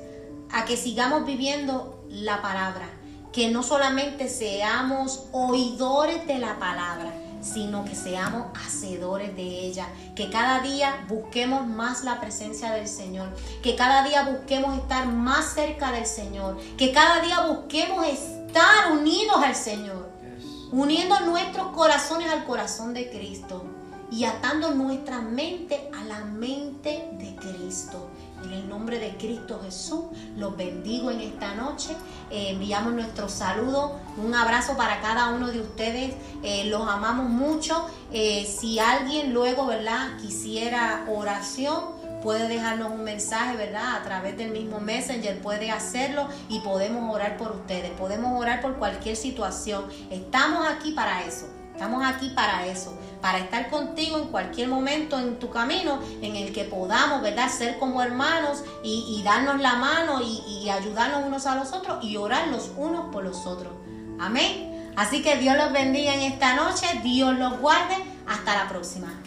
a 0.50 0.64
que 0.64 0.76
sigamos 0.76 1.26
viviendo 1.26 2.04
la 2.08 2.40
palabra. 2.40 2.88
Que 3.32 3.50
no 3.50 3.62
solamente 3.62 4.28
seamos 4.28 5.26
oidores 5.32 6.26
de 6.26 6.38
la 6.38 6.58
palabra, 6.58 7.12
sino 7.40 7.84
que 7.84 7.94
seamos 7.94 8.46
hacedores 8.54 9.34
de 9.36 9.42
ella, 9.42 9.86
que 10.14 10.30
cada 10.30 10.60
día 10.60 11.04
busquemos 11.08 11.66
más 11.66 12.04
la 12.04 12.20
presencia 12.20 12.72
del 12.72 12.88
Señor, 12.88 13.28
que 13.62 13.76
cada 13.76 14.04
día 14.04 14.24
busquemos 14.24 14.76
estar 14.76 15.06
más 15.06 15.54
cerca 15.54 15.92
del 15.92 16.06
Señor, 16.06 16.58
que 16.76 16.92
cada 16.92 17.20
día 17.22 17.46
busquemos 17.46 18.06
estar 18.06 18.92
unidos 18.92 19.36
al 19.42 19.54
Señor, 19.54 20.10
uniendo 20.72 21.18
nuestros 21.20 21.68
corazones 21.68 22.30
al 22.30 22.44
corazón 22.44 22.94
de 22.94 23.10
Cristo 23.10 23.64
y 24.10 24.24
atando 24.24 24.72
nuestra 24.72 25.20
mente 25.20 25.88
a 25.98 26.04
la 26.04 26.24
mente 26.24 27.08
de 27.12 27.36
Cristo. 27.36 28.10
En 28.44 28.52
el 28.52 28.68
nombre 28.68 28.98
de 28.98 29.16
Cristo 29.16 29.60
Jesús, 29.62 30.04
los 30.36 30.56
bendigo 30.56 31.10
en 31.10 31.20
esta 31.20 31.54
noche. 31.54 31.90
Eh, 32.30 32.50
enviamos 32.50 32.92
nuestro 32.92 33.28
saludo, 33.28 33.98
un 34.16 34.34
abrazo 34.34 34.76
para 34.76 35.00
cada 35.00 35.28
uno 35.28 35.48
de 35.48 35.60
ustedes. 35.60 36.14
Eh, 36.42 36.64
los 36.66 36.88
amamos 36.88 37.28
mucho. 37.28 37.86
Eh, 38.12 38.46
si 38.46 38.78
alguien 38.78 39.32
luego, 39.32 39.66
¿verdad?, 39.66 40.16
quisiera 40.20 41.04
oración, 41.08 42.00
puede 42.22 42.48
dejarnos 42.48 42.92
un 42.92 43.04
mensaje, 43.04 43.56
¿verdad? 43.56 43.96
A 43.96 44.02
través 44.02 44.36
del 44.36 44.50
mismo 44.50 44.80
Messenger 44.80 45.40
puede 45.40 45.70
hacerlo 45.70 46.28
y 46.48 46.60
podemos 46.60 47.14
orar 47.14 47.36
por 47.36 47.52
ustedes, 47.52 47.90
podemos 47.92 48.38
orar 48.38 48.60
por 48.60 48.76
cualquier 48.76 49.16
situación. 49.16 49.84
Estamos 50.10 50.66
aquí 50.68 50.92
para 50.92 51.24
eso. 51.24 51.59
Estamos 51.80 52.04
aquí 52.04 52.28
para 52.34 52.66
eso, 52.66 52.92
para 53.22 53.38
estar 53.38 53.70
contigo 53.70 54.18
en 54.18 54.26
cualquier 54.26 54.68
momento 54.68 55.18
en 55.18 55.38
tu 55.38 55.48
camino 55.48 55.98
en 56.20 56.36
el 56.36 56.52
que 56.52 56.64
podamos, 56.64 57.22
¿verdad? 57.22 57.48
Ser 57.48 57.78
como 57.78 58.02
hermanos 58.02 58.62
y, 58.84 59.22
darnos 59.24 59.62
la 59.62 59.76
mano 59.76 60.20
y, 60.20 60.42
y 60.46 60.68
ayudarnos 60.68 61.24
unos 61.24 61.46
a 61.46 61.54
los 61.54 61.72
otros 61.72 62.04
y 62.04 62.18
orar 62.18 62.48
los 62.48 62.70
unos 62.76 63.06
por 63.10 63.24
los 63.24 63.46
otros. 63.46 63.72
Amén. 64.18 64.92
Así 64.94 65.22
que 65.22 65.38
Dios 65.38 65.56
los 65.56 65.72
bendiga 65.72 66.12
en 66.12 66.20
esta 66.20 66.54
noche, 66.54 66.86
Dios 67.02 67.38
los 67.38 67.58
guarde. 67.58 67.94
Hasta 68.28 68.62
la 68.62 68.68
próxima. 68.68 69.18